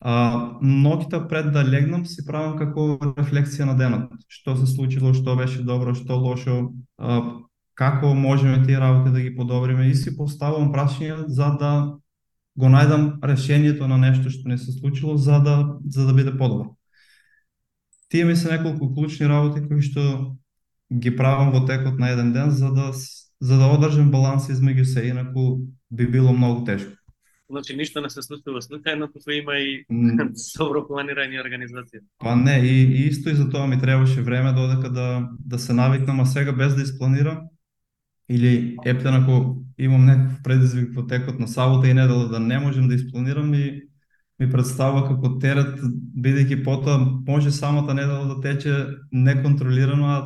А, 0.00 0.56
ноќта 0.62 1.26
пред 1.28 1.52
да 1.52 1.64
легнам 1.64 2.06
си 2.06 2.24
правам 2.24 2.56
како 2.56 2.96
рефлексија 3.16 3.68
на 3.68 3.76
денот. 3.76 4.12
Што 4.28 4.56
се 4.56 4.66
случило, 4.66 5.12
што 5.12 5.36
беше 5.36 5.64
добро, 5.68 5.94
што 5.94 6.16
лошо, 6.16 6.72
а, 6.96 7.42
како 7.74 8.14
можеме 8.14 8.62
тие 8.64 8.80
работи 8.80 9.12
да 9.12 9.20
ги 9.20 9.36
подобриме 9.36 9.90
и 9.90 9.94
си 9.94 10.16
поставувам 10.16 10.72
прашања 10.72 11.26
за 11.28 11.52
да 11.60 11.72
го 12.56 12.72
најдам 12.72 13.18
решението 13.20 13.88
на 13.88 13.98
нешто 14.00 14.32
што 14.32 14.48
не 14.48 14.56
се 14.58 14.72
случило 14.72 15.16
за 15.16 15.40
да 15.40 15.76
за 15.88 16.06
да 16.06 16.14
биде 16.14 16.32
подобро. 16.38 16.75
Тие 18.08 18.24
ми 18.24 18.36
се 18.36 18.52
неколку 18.52 18.94
клучни 18.94 19.28
работи 19.28 19.62
кои 19.66 19.82
што 19.82 20.36
ги 20.92 21.10
правам 21.16 21.50
во 21.52 21.64
текот 21.66 21.98
на 21.98 22.10
еден 22.14 22.32
ден 22.32 22.50
за 22.50 22.70
да 22.70 22.92
за 23.40 23.58
да 23.58 23.66
одржам 23.66 24.10
баланс 24.10 24.48
измеѓу 24.48 24.84
се, 24.84 25.08
инаку 25.08 25.66
би 25.90 26.06
било 26.06 26.32
многу 26.32 26.64
тешко. 26.64 26.92
Значи 27.50 27.76
ништо 27.76 28.00
не 28.00 28.10
се 28.10 28.22
случува 28.22 28.60
случајно, 28.60 29.06
туку 29.12 29.30
има 29.30 29.54
и 29.58 29.84
добро 30.58 30.82
планирање 30.88 31.38
и 31.38 31.42
организација. 31.42 32.02
Па 32.18 32.34
не, 32.36 32.58
и, 32.66 32.82
и 32.82 33.06
исто 33.10 33.30
и 33.30 33.34
за 33.38 33.50
тоа 33.50 33.66
ми 33.66 33.78
требаше 33.78 34.22
време 34.22 34.52
додека 34.52 34.90
да, 34.90 35.28
да 35.38 35.58
се 35.58 35.72
навикнам, 35.72 36.20
а 36.20 36.26
сега 36.26 36.52
без 36.52 36.74
да 36.74 36.82
испланирам, 36.82 37.46
или 38.28 38.76
ептен 38.84 39.14
ако 39.14 39.62
имам 39.78 40.06
некаков 40.06 40.42
предизвик 40.42 40.94
во 40.94 41.06
текот 41.06 41.38
на 41.38 41.48
сабота 41.48 41.88
и 41.88 41.94
недела 41.94 42.28
да 42.28 42.40
не 42.40 42.58
можем 42.58 42.88
да 42.88 42.94
испланирам 42.94 43.54
и 43.54 43.85
ми 44.38 44.48
представува 44.52 45.06
како 45.08 45.36
терет, 45.40 45.78
бидејќи 46.16 46.62
потоа 46.64 46.98
може 47.00 47.50
самата 47.50 47.94
недела 47.94 48.34
да 48.34 48.40
тече 48.44 48.74
неконтролирано, 49.12 50.06
а 50.06 50.18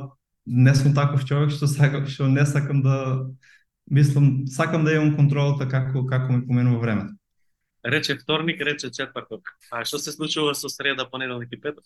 не 0.46 0.74
сум 0.74 0.94
таков 0.94 1.24
човек 1.24 1.52
што 1.54 1.68
сакам 1.70 2.06
што 2.10 2.28
не 2.28 2.46
сакам 2.46 2.82
да 2.82 2.96
мислам 3.90 4.46
сакам 4.46 4.84
да 4.84 4.94
имам 4.94 5.16
контролата 5.16 5.68
како 5.68 6.06
како 6.06 6.32
ми 6.32 6.46
поменува 6.46 6.80
времето. 6.80 7.14
Рече 7.84 8.18
вторник, 8.18 8.60
рече 8.60 8.90
четврток. 8.90 9.54
А 9.70 9.84
што 9.84 9.98
се 9.98 10.12
случува 10.12 10.54
со 10.54 10.68
среда, 10.68 11.06
понеделник 11.08 11.52
и 11.52 11.60
петок? 11.60 11.84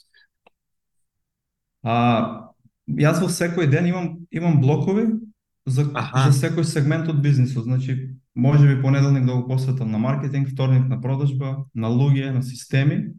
А, 1.84 2.50
јас 2.88 3.20
во 3.20 3.28
секој 3.28 3.68
ден 3.70 3.87
имам 3.87 4.08
имам 4.32 4.60
блокови 4.60 5.06
за 5.66 5.87
Аха. 5.94 6.30
за 6.30 6.48
секој 6.48 6.64
сегмент 6.64 7.08
од 7.08 7.22
бизнисот. 7.22 7.64
Значи, 7.64 8.13
може 8.37 8.66
би 8.66 8.83
понеделник 8.83 9.25
да 9.25 9.35
го 9.35 9.47
посветам 9.49 9.90
на 9.90 9.99
маркетинг, 9.99 10.49
вторник 10.49 10.88
на 10.88 11.01
продажба, 11.01 11.64
на 11.75 11.88
луѓе, 11.88 12.31
на 12.31 12.42
системи. 12.42 13.14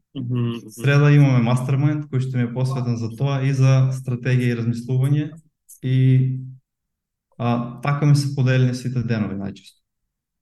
Среда 0.69 1.11
имаме 1.11 1.43
мастермайнд 1.43 2.09
кој 2.11 2.19
што 2.19 2.37
ми 2.37 2.49
е 2.49 2.53
посветен 2.53 2.99
за 2.99 3.09
тоа 3.15 3.39
и 3.47 3.53
за 3.53 3.91
стратегија 3.95 4.51
и 4.51 4.57
размислување 4.59 5.31
и 5.83 5.97
а, 7.37 7.81
така 7.81 8.05
ми 8.05 8.15
се 8.15 8.35
поделени 8.35 8.75
сите 8.75 9.03
денови 9.03 9.39
најчесто. 9.39 9.79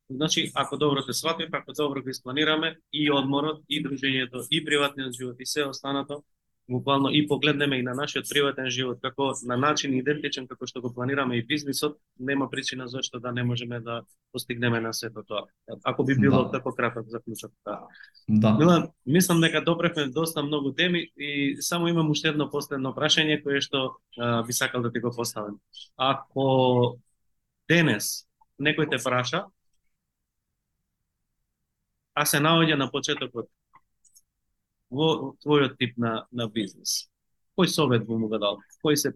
Значи, 0.09 0.51
ако 0.55 0.77
добро 0.77 1.05
те 1.05 1.13
сватив, 1.13 1.49
ако 1.51 1.73
добро 1.73 2.01
го 2.01 2.09
испланираме 2.09 2.75
и 2.93 3.11
одморот, 3.11 3.63
и 3.69 3.81
дружењето, 3.83 4.45
и 4.51 4.65
приватниот 4.65 5.13
живот, 5.13 5.35
и 5.39 5.45
се 5.45 5.65
останато, 5.65 6.23
буквално 6.69 7.09
и 7.11 7.27
погледнеме 7.27 7.77
и 7.77 7.83
на 7.83 7.93
нашиот 7.93 8.25
приватен 8.29 8.69
живот 8.69 8.99
како 9.01 9.33
на 9.43 9.57
начин 9.57 9.93
идентичен 9.93 10.47
како 10.47 10.67
што 10.67 10.81
го 10.81 10.93
планираме 10.93 11.37
и 11.37 11.45
бизнисот, 11.45 11.97
нема 12.19 12.49
причина 12.49 12.87
зашто 12.87 13.19
да 13.19 13.31
не 13.31 13.43
можеме 13.43 13.79
да 13.79 14.01
постигнеме 14.31 14.79
на 14.79 14.93
сето 14.93 15.23
тоа. 15.23 15.43
Ако 15.83 16.03
би 16.03 16.15
било 16.15 16.43
Да. 16.43 16.51
така 16.51 16.69
краток 16.75 17.07
заклучок. 17.07 17.51
Да. 17.65 17.79
Да. 18.29 18.53
Милан, 18.53 18.87
мислам 19.05 19.41
дека 19.41 19.63
допревме 19.63 20.07
доста 20.07 20.43
многу 20.43 20.73
теми 20.73 21.11
и 21.17 21.57
само 21.59 21.87
имам 21.87 22.09
уште 22.09 22.27
едно 22.27 22.49
последно 22.49 22.93
прашање 22.95 23.43
кое 23.43 23.61
што 23.61 23.97
а, 24.17 24.43
би 24.43 24.53
сакал 24.53 24.81
да 24.81 24.91
ти 24.91 24.99
го 24.99 25.11
поставам. 25.15 25.59
Ако 25.97 26.99
денес 27.67 28.25
некој 28.59 28.89
те 28.89 29.03
праша, 29.03 29.45
а 32.15 32.25
се 32.25 32.37
наоѓа 32.37 32.77
на 32.77 32.89
почетокот 32.91 33.49
во 34.93 35.33
твојот 35.43 35.77
тип 35.79 35.97
на, 35.97 36.23
на 36.31 36.47
бизнес, 36.49 37.09
кој 37.57 37.69
совет 37.69 38.07
би 38.07 38.17
му 38.17 38.29
го 38.29 38.39
дал? 38.39 38.61
Кои 38.81 38.97
се 38.97 39.13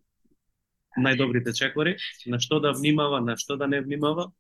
најдобрите 0.97 1.53
чекори? 1.53 1.95
На 2.25 2.41
што 2.41 2.59
да 2.63 2.73
внимава, 2.73 3.21
на 3.21 3.37
што 3.37 3.57
да 3.57 3.67
не 3.67 3.81
внимава? 3.81 4.31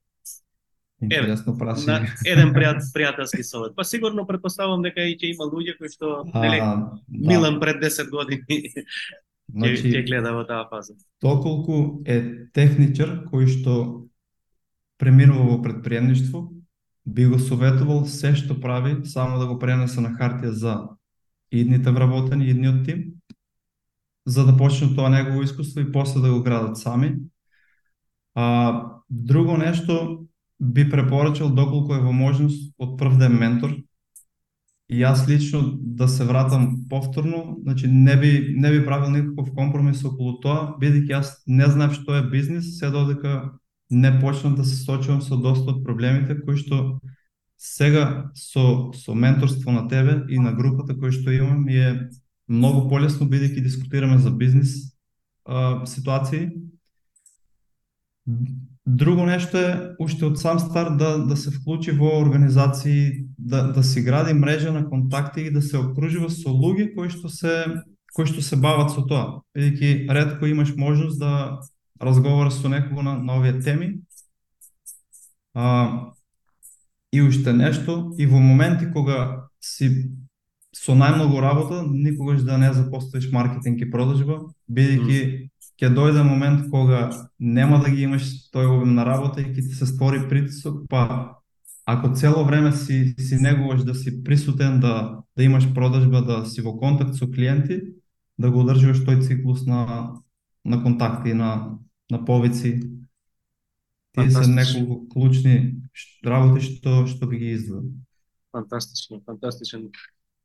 Интересно 1.01 1.53
на 1.53 1.59
прашање. 1.59 2.09
еден 2.25 2.55
пријат, 2.55 2.81
пријателски 2.93 3.43
совет. 3.45 3.75
Па 3.77 3.83
сигурно 3.85 4.25
предпоставам 4.25 4.81
дека 4.81 5.05
и 5.05 5.13
ќе 5.13 5.35
има 5.35 5.45
луѓе 5.45 5.77
кои 5.77 5.93
што 5.93 6.23
нели 6.33 6.57
да. 6.57 6.97
Милан 7.07 7.59
пред 7.61 7.83
10 7.83 8.09
години 8.09 8.73
Значи, 9.53 9.93
ќе 9.93 10.03
гледа 10.07 10.33
во 10.33 10.43
таа 10.43 10.65
фаза. 10.69 10.97
доколку 11.21 12.01
е 12.05 12.49
техничар 12.53 13.29
кој 13.29 13.45
што 13.47 13.73
преминува 14.97 15.53
во 15.53 15.61
предприемништво, 15.61 16.49
би 17.05 17.25
го 17.29 17.39
советувал 17.39 18.05
се 18.05 18.33
што 18.35 18.57
прави 18.59 19.05
само 19.05 19.39
да 19.39 19.45
го 19.45 19.59
пренесе 19.59 20.01
на 20.01 20.17
хартија 20.17 20.51
за 20.51 20.73
идните 21.51 21.91
вработени, 21.91 22.49
идниот 22.49 22.85
тим, 22.85 23.03
за 24.25 24.45
да 24.45 24.57
почнат 24.57 24.95
тоа 24.95 25.09
негово 25.09 25.43
искуство 25.43 25.79
и 25.79 25.91
после 25.91 26.21
да 26.21 26.33
го 26.33 26.43
градат 26.43 26.77
сами. 26.77 27.15
А, 28.35 28.83
друго 29.09 29.57
нешто 29.57 30.25
би 30.59 30.89
препорачал 30.89 31.49
доколку 31.49 31.93
е 31.93 32.01
во 32.01 32.11
можност 32.11 32.73
од 32.77 32.97
прв 32.99 33.17
ден 33.17 33.37
ментор, 33.39 33.77
И 34.87 35.01
јас 35.01 35.25
лично 35.27 35.75
да 35.75 36.07
се 36.07 36.23
вратам 36.23 36.87
повторно, 36.89 37.57
значи 37.63 37.87
не 37.87 38.15
би 38.15 38.55
не 38.55 38.71
би 38.71 38.85
правил 38.85 39.09
никаков 39.11 39.51
компромис 39.51 40.03
околу 40.07 40.39
тоа, 40.39 40.77
бидејќи 40.79 41.11
јас 41.11 41.33
не 41.47 41.67
знаев 41.67 41.97
што 41.99 42.15
е 42.15 42.29
бизнис, 42.31 42.77
се 42.79 42.87
додека 42.89 43.59
не 43.89 44.11
почнам 44.21 44.55
да 44.55 44.63
се 44.63 44.79
сочувам 44.79 45.19
со 45.21 45.35
доста 45.35 45.75
од 45.75 45.83
проблемите 45.83 46.39
кои 46.39 46.55
што 46.55 47.01
сега 47.57 48.31
со 48.35 48.91
со 48.93 49.13
менторство 49.13 49.71
на 49.71 49.87
тебе 49.87 50.25
и 50.29 50.39
на 50.39 50.53
групата 50.53 50.93
која 50.93 51.11
што 51.11 51.33
имам 51.33 51.65
ми 51.65 51.75
е 51.75 52.09
многу 52.47 52.87
полесно 52.89 53.27
бидејќи 53.27 53.63
дискутираме 53.65 54.17
за 54.17 54.31
бизнис 54.31 54.93
а, 55.45 55.85
ситуации. 55.85 56.51
Друго 58.85 59.25
нешто 59.25 59.57
е 59.57 59.95
уште 59.99 60.25
од 60.25 60.37
сам 60.39 60.59
старт 60.59 60.97
да 60.97 61.17
да 61.25 61.35
се 61.37 61.51
вклучи 61.51 61.91
во 61.91 62.19
организации, 62.21 63.25
да 63.37 63.73
да 63.73 63.83
се 63.83 64.01
гради 64.01 64.33
мрежа 64.33 64.71
на 64.71 64.89
контакти 64.89 65.41
и 65.41 65.51
да 65.51 65.61
се 65.61 65.77
окружува 65.77 66.29
со 66.29 66.49
луѓе 66.49 66.93
кои 66.95 67.09
што 67.09 67.29
се 67.29 67.81
кои 68.13 68.25
што 68.25 68.41
се 68.41 68.55
бават 68.55 68.93
со 68.93 69.01
тоа. 69.01 69.41
Бидејќи 69.57 70.13
ретко 70.13 70.45
имаш 70.45 70.75
можност 70.77 71.19
да 71.19 71.59
разговараш 72.01 72.61
со 72.61 72.69
некого 72.69 73.01
на, 73.01 73.17
на 73.17 73.37
овие 73.37 73.59
теми. 73.59 74.01
А, 75.53 76.13
и 77.11 77.21
уште 77.21 77.53
нешто, 77.53 78.13
и 78.17 78.25
во 78.25 78.39
моменти 78.39 78.87
кога 78.91 79.49
си 79.61 80.11
со 80.75 80.93
најмногу 80.93 81.41
работа, 81.41 81.83
никогаш 81.87 82.43
да 82.43 82.57
не 82.57 82.71
запоставиш 82.73 83.31
маркетинг 83.31 83.81
и 83.81 83.89
продажба, 83.91 84.41
бидејќи 84.69 85.49
ќе 85.77 85.89
дојде 85.93 86.23
момент 86.25 86.69
кога 86.71 87.09
нема 87.39 87.79
да 87.83 87.89
ги 87.93 88.03
имаш 88.07 88.49
тој 88.53 88.69
обем 88.75 88.95
на 88.97 89.05
работа 89.05 89.41
и 89.41 89.49
ќе 89.51 89.61
ти 89.61 89.73
се 89.77 89.85
створи 89.85 90.23
притисок, 90.29 90.85
па 90.89 91.37
ако 91.87 92.11
цело 92.15 92.43
време 92.45 92.71
си 92.71 93.15
си 93.19 93.35
негуваш 93.39 93.83
да 93.83 93.95
си 93.95 94.23
присутен, 94.23 94.79
да 94.79 95.23
да 95.37 95.43
имаш 95.43 95.73
продажба, 95.73 96.21
да 96.21 96.45
си 96.45 96.61
во 96.61 96.77
контакт 96.77 97.15
со 97.15 97.29
клиенти, 97.31 97.81
да 98.37 98.51
го 98.51 98.65
одржуваш 98.65 99.05
тој 99.05 99.21
циклус 99.21 99.65
на 99.65 100.13
на 100.65 100.83
контакти, 100.83 101.33
на 101.33 101.77
на 102.11 102.25
повици. 102.25 102.96
Тие 104.17 104.31
се 104.31 104.49
неколку 104.49 105.07
клучни 105.13 105.55
работи 106.25 106.65
што 106.65 107.05
што 107.07 107.29
би 107.29 107.37
ги 107.43 107.53
издвоил. 107.53 107.91
Фантастично, 108.51 109.21
фантастичен 109.25 109.91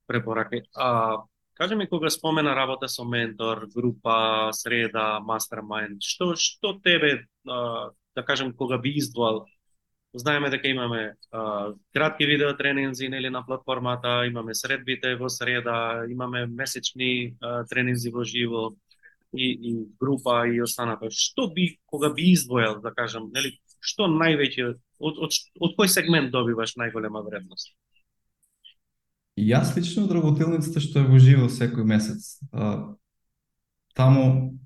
препорака. 0.06 0.62
А 0.76 1.22
кажи 1.54 1.76
ми 1.76 1.88
кога 1.88 2.10
спомена 2.10 2.54
работа 2.56 2.88
со 2.88 3.04
ментор, 3.04 3.66
група, 3.74 4.50
среда, 4.52 5.20
мастермайнд, 5.20 6.02
што 6.02 6.34
што 6.36 6.78
тебе 6.84 7.26
а, 7.48 7.90
да 8.14 8.22
кажем 8.22 8.52
кога 8.52 8.78
би 8.78 8.98
издвоил 8.98 9.46
Знаеме 10.14 10.50
дека 10.50 10.68
имаме 10.68 11.14
а, 11.30 11.72
кратки 11.94 12.26
видео 12.26 12.56
тренинзи 12.56 13.08
нели 13.08 13.30
на 13.30 13.46
платформата, 13.46 14.26
имаме 14.26 14.54
средбите 14.54 15.16
во 15.16 15.28
среда, 15.28 16.04
имаме 16.08 16.46
месечни 16.46 17.36
а, 17.40 17.64
тренинзи 17.64 18.10
во 18.12 18.24
живо 18.24 18.76
и, 19.32 19.46
и 19.70 19.72
група 20.00 20.46
и 20.48 20.62
останато. 20.62 21.10
Што 21.10 21.48
би 21.52 21.78
кога 21.86 22.12
би 22.12 22.32
издвоил, 22.32 22.80
да 22.80 22.92
кажам, 22.94 23.30
нели, 23.34 23.56
што 23.80 24.08
највеќе 24.10 24.68
од, 25.00 25.18
од, 25.18 25.38
од 25.60 25.76
кој 25.78 25.88
сегмент 25.88 26.32
добиваш 26.32 26.76
најголема 26.76 27.24
вредност? 27.26 27.74
И 29.36 29.48
јас 29.48 29.72
лично 29.76 30.04
од 30.04 30.12
работилницата 30.12 30.80
што 30.84 31.00
е 31.00 31.08
во 31.08 31.18
живо 31.18 31.48
секој 31.48 31.88
месец. 31.88 32.36
А, 32.52 32.92
таму 33.96 34.58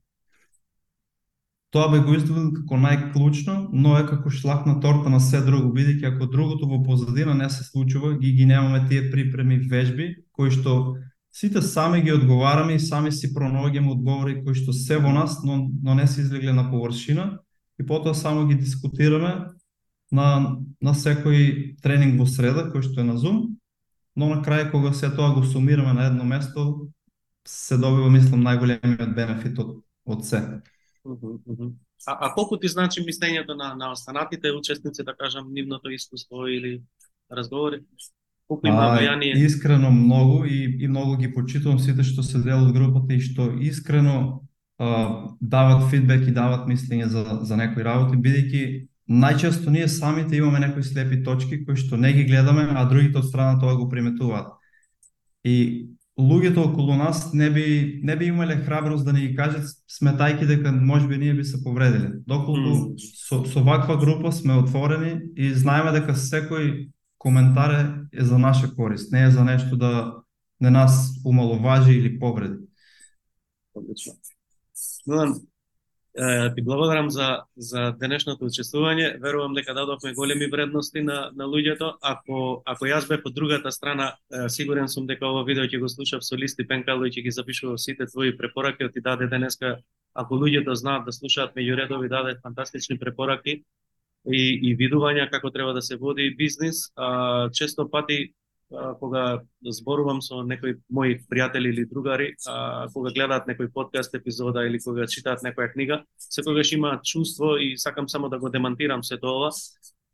тоа 1.70 1.90
би 1.92 2.00
го 2.02 2.16
издвоил 2.16 2.50
како 2.56 2.78
најклучно, 2.82 3.56
но 3.72 3.98
е 4.00 4.06
како 4.08 4.30
шлак 4.32 4.66
на 4.66 4.80
торта 4.82 5.12
на 5.12 5.20
се 5.20 5.42
друго, 5.46 5.70
бидејќи 5.76 6.08
ако 6.10 6.26
другото 6.32 6.66
во 6.66 6.82
позадина 6.82 7.34
не 7.38 7.48
се 7.50 7.66
случува, 7.68 8.16
ги 8.18 8.32
ги 8.32 8.46
немаме 8.48 8.82
тие 8.88 9.10
припреми 9.12 9.60
вежби 9.70 10.14
кои 10.32 10.50
што 10.50 10.96
сите 11.36 11.62
сами 11.62 12.02
ги 12.02 12.12
одговараме 12.12 12.74
и 12.74 12.80
сами 12.80 13.12
си 13.12 13.28
пронаоѓаме 13.34 13.92
одговори 13.92 14.38
кои 14.40 14.56
што 14.56 14.72
се 14.72 14.96
во 14.96 15.12
нас, 15.12 15.42
но, 15.44 15.68
но 15.82 15.94
не 15.94 16.06
се 16.08 16.22
излегле 16.22 16.52
на 16.56 16.70
површина 16.70 17.40
и 17.80 17.84
потоа 17.86 18.14
само 18.14 18.46
ги 18.48 18.56
дискутираме 18.56 19.52
на, 20.12 20.56
на 20.80 20.94
секој 20.96 21.76
тренинг 21.84 22.16
во 22.20 22.26
среда 22.26 22.70
кој 22.72 22.86
што 22.88 23.04
е 23.04 23.08
на 23.10 23.18
Zoom, 23.20 23.52
но 24.16 24.30
на 24.32 24.40
крај 24.40 24.70
кога 24.72 24.94
се 24.96 25.12
тоа 25.12 25.34
го 25.36 25.44
сумираме 25.44 25.92
на 25.92 26.06
едно 26.08 26.24
место, 26.24 26.88
се 27.44 27.76
добива 27.76 28.08
мислам 28.10 28.40
најголемиот 28.40 29.12
бенефит 29.14 29.60
од 29.60 29.76
од 30.06 30.24
се. 30.24 30.40
А, 32.06 32.12
а 32.12 32.32
колку 32.34 32.56
ти 32.56 32.68
значи 32.68 33.02
мислењето 33.04 33.56
на, 33.58 33.74
на 33.74 33.90
останатите 33.92 34.52
учесници, 34.52 35.04
да 35.04 35.12
кажам, 35.16 35.52
нивното 35.52 35.90
искуство 35.90 36.46
или 36.46 36.80
разговори? 37.30 37.82
Колку 38.46 38.66
има 38.68 38.94
влијание? 38.94 39.34
искрено 39.44 39.90
многу 39.90 40.44
и, 40.44 40.76
и 40.80 40.88
многу 40.88 41.16
ги 41.16 41.32
почитувам 41.34 41.78
сите 41.78 42.04
што 42.06 42.22
се 42.22 42.38
дел 42.38 42.62
од 42.66 42.72
групата 42.74 43.14
и 43.14 43.20
што 43.20 43.50
искрено 43.58 44.42
а, 44.78 45.34
дават 45.40 45.90
фидбек 45.90 46.28
и 46.28 46.34
дават 46.34 46.68
мислење 46.70 47.08
за, 47.10 47.40
за 47.42 47.56
некои 47.56 47.82
работи, 47.82 48.16
бидејќи 48.16 48.86
најчесто 49.08 49.70
ние 49.70 49.88
самите 49.88 50.36
имаме 50.36 50.60
некои 50.60 50.82
слепи 50.82 51.22
точки 51.24 51.64
кои 51.64 51.76
што 51.76 51.96
не 51.96 52.12
ги 52.12 52.24
гледаме, 52.24 52.68
а 52.70 52.84
другите 52.84 53.18
од 53.18 53.26
страна 53.26 53.58
тоа 53.60 53.76
го 53.76 53.88
приметуваат. 53.88 54.54
И 55.44 55.90
луѓето 56.18 56.70
околу 56.70 56.96
нас 56.96 57.32
не 57.32 57.50
би 57.50 58.00
не 58.02 58.16
би 58.16 58.26
имале 58.26 58.56
храброст 58.56 59.04
да 59.04 59.12
ни 59.12 59.28
ги 59.28 59.36
кажат 59.36 59.66
сметајки 59.90 60.46
дека 60.46 60.72
можеби 60.72 61.18
ние 61.18 61.34
би 61.34 61.44
се 61.44 61.62
повредиле. 61.62 62.22
Доколку 62.26 62.60
Мм. 62.60 62.94
со, 62.98 63.44
со 63.44 63.62
ваква 63.62 63.96
група 63.96 64.32
сме 64.32 64.54
отворени 64.54 65.20
и 65.36 65.50
знаеме 65.54 65.92
дека 65.92 66.14
секој 66.14 66.88
коментаре 67.18 67.94
е 68.12 68.24
за 68.24 68.38
наша 68.38 68.74
корист, 68.74 69.12
не 69.12 69.24
е 69.24 69.30
за 69.30 69.44
нешто 69.44 69.76
да 69.76 70.16
не 70.60 70.70
нас 70.70 71.20
умаловажи 71.24 71.92
или 71.92 72.18
повреди. 72.18 72.56
Одлично. 73.74 74.12
Милан, 75.06 75.34
е, 76.18 76.22
да 76.22 76.54
ти 76.54 76.62
благодарам 76.62 77.10
за 77.10 77.42
за 77.56 77.92
денешното 78.00 78.44
учествување. 78.44 79.20
Верувам 79.20 79.54
дека 79.54 79.74
дадовме 79.74 80.14
големи 80.14 80.46
вредности 80.46 81.02
на 81.02 81.30
на 81.36 81.44
луѓето. 81.44 81.94
Ако 82.02 82.62
ако 82.64 82.86
јас 82.86 83.08
бев 83.08 83.20
од 83.24 83.34
другата 83.34 83.72
страна, 83.72 84.16
е, 84.32 84.48
сигурен 84.48 84.88
сум 84.88 85.06
дека 85.06 85.26
ова 85.26 85.44
видео 85.44 85.64
ќе 85.64 85.80
го 85.80 85.88
слушав 85.88 86.24
со 86.24 86.36
листи 86.36 86.66
пенкало 86.66 87.04
и 87.04 87.12
ќе 87.12 87.22
ги 87.22 87.30
запишував 87.30 87.80
сите 87.80 88.06
твои 88.06 88.36
препораки, 88.36 88.88
ти 88.92 89.00
даде 89.00 89.26
денеска 89.26 89.78
ако 90.14 90.34
луѓето 90.34 90.72
знаат 90.72 91.04
да 91.04 91.12
слушаат 91.12 91.54
меѓу 91.56 91.76
редови, 91.76 92.08
даде 92.08 92.38
фантастични 92.42 92.98
препораки 92.98 93.62
и, 94.26 94.70
и 94.70 94.74
видувања 94.76 95.30
како 95.30 95.50
треба 95.50 95.72
да 95.72 95.82
се 95.82 95.96
води 95.96 96.34
бизнис. 96.38 96.90
А, 96.96 97.50
често 97.50 97.88
пати 97.90 98.32
а, 98.72 98.94
кога 98.98 99.40
зборувам 99.62 100.22
со 100.22 100.42
некои 100.42 100.76
мои 100.90 101.18
пријатели 101.30 101.70
или 101.72 101.86
другари, 101.86 102.32
а, 102.46 102.88
кога 102.92 103.12
гледаат 103.14 103.46
некој 103.46 103.70
подкаст 103.72 104.14
епизода 104.14 104.66
или 104.66 104.80
кога 104.82 105.06
читаат 105.06 105.44
некоја 105.46 105.72
книга, 105.72 106.02
секогаш 106.18 106.72
има 106.72 107.00
чувство 107.04 107.56
и 107.56 107.76
сакам 107.78 108.08
само 108.08 108.28
да 108.28 108.38
го 108.38 108.50
демантирам 108.50 109.04
се 109.04 109.18
тоа, 109.18 109.50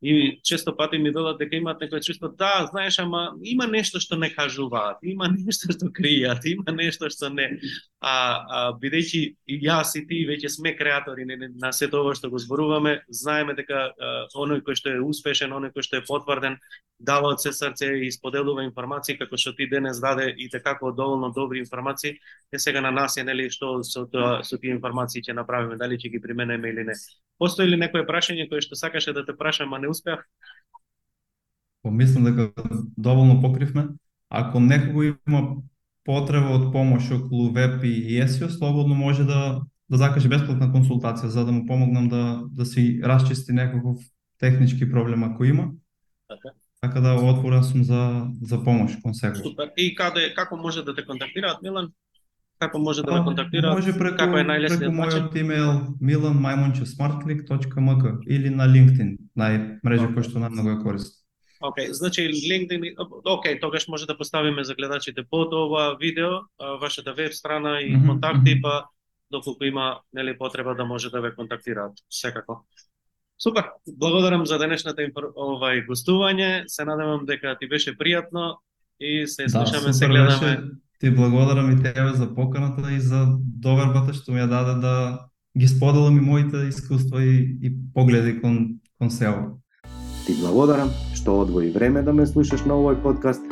И 0.03 0.41
често 0.43 0.77
пати 0.77 0.99
ми 0.99 1.11
велат 1.11 1.39
дека 1.39 1.55
имаат 1.57 1.79
некој 1.79 2.03
чувство, 2.03 2.27
да, 2.29 2.67
знаеш, 2.67 2.99
ама 2.99 3.37
има 3.47 3.69
нешто 3.71 4.01
што 4.03 4.17
не 4.19 4.33
кажуваат, 4.35 4.99
има 5.07 5.29
нешто 5.31 5.71
што 5.71 5.93
кријат, 5.95 6.43
има 6.51 6.75
нешто 6.75 7.07
што 7.07 7.31
не. 7.31 7.47
А, 8.03 8.11
а 8.11 8.63
бидејќи 8.83 9.21
и 9.47 9.61
јас 9.63 9.95
и 9.95 10.03
ти 10.11 10.25
веќе 10.27 10.51
сме 10.51 10.75
креатори 10.75 11.23
на, 11.23 11.37
на 11.55 11.71
сето 11.73 12.03
ова 12.03 12.17
што 12.19 12.33
го 12.35 12.39
зборуваме, 12.43 12.99
знаеме 13.15 13.55
дека 13.55 13.93
а, 13.95 14.11
оној 14.35 14.65
кој 14.67 14.75
што 14.75 14.91
е 14.91 14.99
успешен, 15.07 15.55
оној 15.55 15.71
кој 15.71 15.87
што 15.87 16.01
е 16.01 16.07
потврден, 16.09 16.59
дава 16.99 17.31
од 17.35 17.43
се 17.43 17.53
срце 17.55 17.93
и 18.03 18.11
споделува 18.11 18.67
информации 18.67 19.15
како 19.19 19.39
што 19.39 19.55
ти 19.55 19.71
денес 19.71 20.03
даде 20.03 20.33
и 20.35 20.51
како 20.51 20.91
доволно 20.91 21.31
добри 21.31 21.63
информации, 21.63 22.19
е 22.53 22.59
сега 22.59 22.81
на 22.81 22.91
нас 22.91 23.17
е 23.17 23.25
нели 23.25 23.47
што 23.51 23.85
со 23.87 24.03
тоа 24.11 24.43
со 24.43 24.59
тие 24.59 24.75
информации 24.75 25.23
ќе 25.23 25.39
направиме, 25.39 25.79
дали 25.79 25.95
ќе 25.95 26.11
ги 26.11 26.21
применеме 26.21 26.75
или 26.75 26.85
не. 26.91 26.99
Постои 27.39 27.67
ли 27.67 27.77
некое 27.77 28.07
прашање 28.07 28.49
кое 28.51 28.61
што 28.63 28.75
сакаше 28.79 29.13
да 29.13 29.25
те 29.27 29.35
прашам, 29.39 29.75
а 29.75 29.79
не 29.79 29.92
успеав? 29.93 30.21
Помислам 31.83 32.25
дека 32.25 32.53
доволно 32.97 33.41
покривме. 33.43 33.89
Ако 34.31 34.59
некој 34.59 35.17
има 35.29 35.63
потреба 36.05 36.57
од 36.57 36.71
помош 36.73 37.11
околу 37.13 37.53
веб 37.53 37.85
и 37.85 38.23
SEO, 38.23 38.49
слободно 38.49 38.95
може 38.95 39.25
да 39.25 39.63
да 39.93 39.99
закаже 40.01 40.31
бесплатна 40.33 40.71
консултација 40.73 41.29
за 41.29 41.45
да 41.45 41.53
му 41.53 41.67
помогнам 41.69 42.09
да 42.09 42.23
да 42.49 42.65
си 42.67 43.01
расчисти 43.05 43.53
некаков 43.53 44.01
технички 44.39 44.91
проблем 44.91 45.25
ако 45.25 45.45
има. 45.45 45.71
Така. 46.29 46.49
Така 46.81 47.01
да 47.01 47.15
отворен 47.15 47.65
сум 47.65 47.85
за 47.85 48.27
за 48.43 48.65
помош 48.65 48.97
кон 49.03 49.15
сега. 49.15 49.35
Супер. 49.35 49.71
И 49.77 49.95
каде 49.95 50.33
како 50.35 50.57
може 50.57 50.83
да 50.83 50.95
те 50.95 51.05
контактираат 51.07 51.63
Милан? 51.63 51.93
Како 52.63 52.79
може 52.79 53.03
да 53.03 53.17
ве 53.17 53.25
контактираат? 53.27 53.75
Може 53.75 53.93
преку, 53.99 54.17
како 54.21 54.39
е 54.39 54.45
најлесниот 54.47 54.79
преку 54.87 54.95
начин? 54.95 55.25
мојот 55.27 55.37
имейл 55.41 55.71
milanmajmončesmartclick.mk 56.11 58.05
или 58.31 58.51
на 58.55 58.69
LinkedIn, 58.71 59.17
најмрежа 59.39 60.07
Океј. 60.07 60.15
која 60.15 60.25
што 60.29 60.43
најмногу 60.45 60.71
ја 60.71 60.79
користам. 60.85 61.19
Океј, 61.63 61.93
значи 61.95 62.23
LinkedIn, 62.27 62.95
океј, 62.99 63.61
тогаш 63.61 63.89
може 63.89 64.07
да 64.07 64.17
поставиме 64.19 64.65
за 64.65 64.75
гледачите 64.75 65.23
под 65.31 65.53
ова 65.55 65.97
видео, 66.01 66.31
вашата 66.81 67.13
веб 67.15 67.33
страна 67.35 67.81
и 67.81 67.97
Мгм, 67.97 68.07
контакти, 68.09 68.55
мгм. 68.55 68.63
па 68.63 68.87
доколку 69.31 69.65
има 69.65 70.01
нели 70.13 70.39
потреба 70.39 70.75
да 70.75 70.85
може 70.85 71.11
да 71.11 71.21
ве 71.21 71.35
контактираат, 71.35 71.93
секако. 72.11 72.67
Супер, 73.43 73.65
благодарам 73.89 74.47
за 74.47 74.59
денешната 74.59 75.03
овај 75.03 75.87
гостување. 75.87 76.65
Се 76.67 76.85
надевам 76.85 77.27
дека 77.27 77.57
ти 77.59 77.67
беше 77.67 77.97
пријатно 77.99 78.57
и 79.01 79.27
се 79.27 79.49
слушаме, 79.49 79.93
се 79.93 79.93
супер 79.93 80.09
гледаме. 80.09 80.29
беше. 80.31 80.82
Ти 81.03 81.11
благодарам 81.11 81.71
и 81.71 81.83
тебе 81.83 82.13
за 82.15 82.35
поканата 82.35 82.93
и 82.93 83.01
за 83.01 83.27
довербата 83.43 84.13
што 84.15 84.31
ми 84.31 84.39
ја 84.39 84.47
даде 84.47 84.75
да 84.79 84.93
ги 85.59 85.67
споделам 85.67 86.15
и 86.15 86.21
моите 86.23 86.57
искуства 86.71 87.19
и, 87.25 87.59
и 87.59 87.75
погледи 87.95 88.37
кон, 88.39 88.79
кон 88.99 89.11
село. 89.11 89.59
Ти 90.27 90.37
благодарам 90.39 90.95
што 91.19 91.41
одвои 91.43 91.73
време 91.75 92.07
да 92.07 92.15
ме 92.15 92.23
слушаш 92.23 92.63
на 92.71 92.79
овој 92.79 93.03
подкаст. 93.03 93.43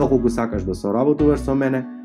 Доколку 0.00 0.32
сакаш 0.32 0.64
да 0.64 0.72
соработуваш 0.72 1.44
со 1.44 1.52
мене, 1.54 1.84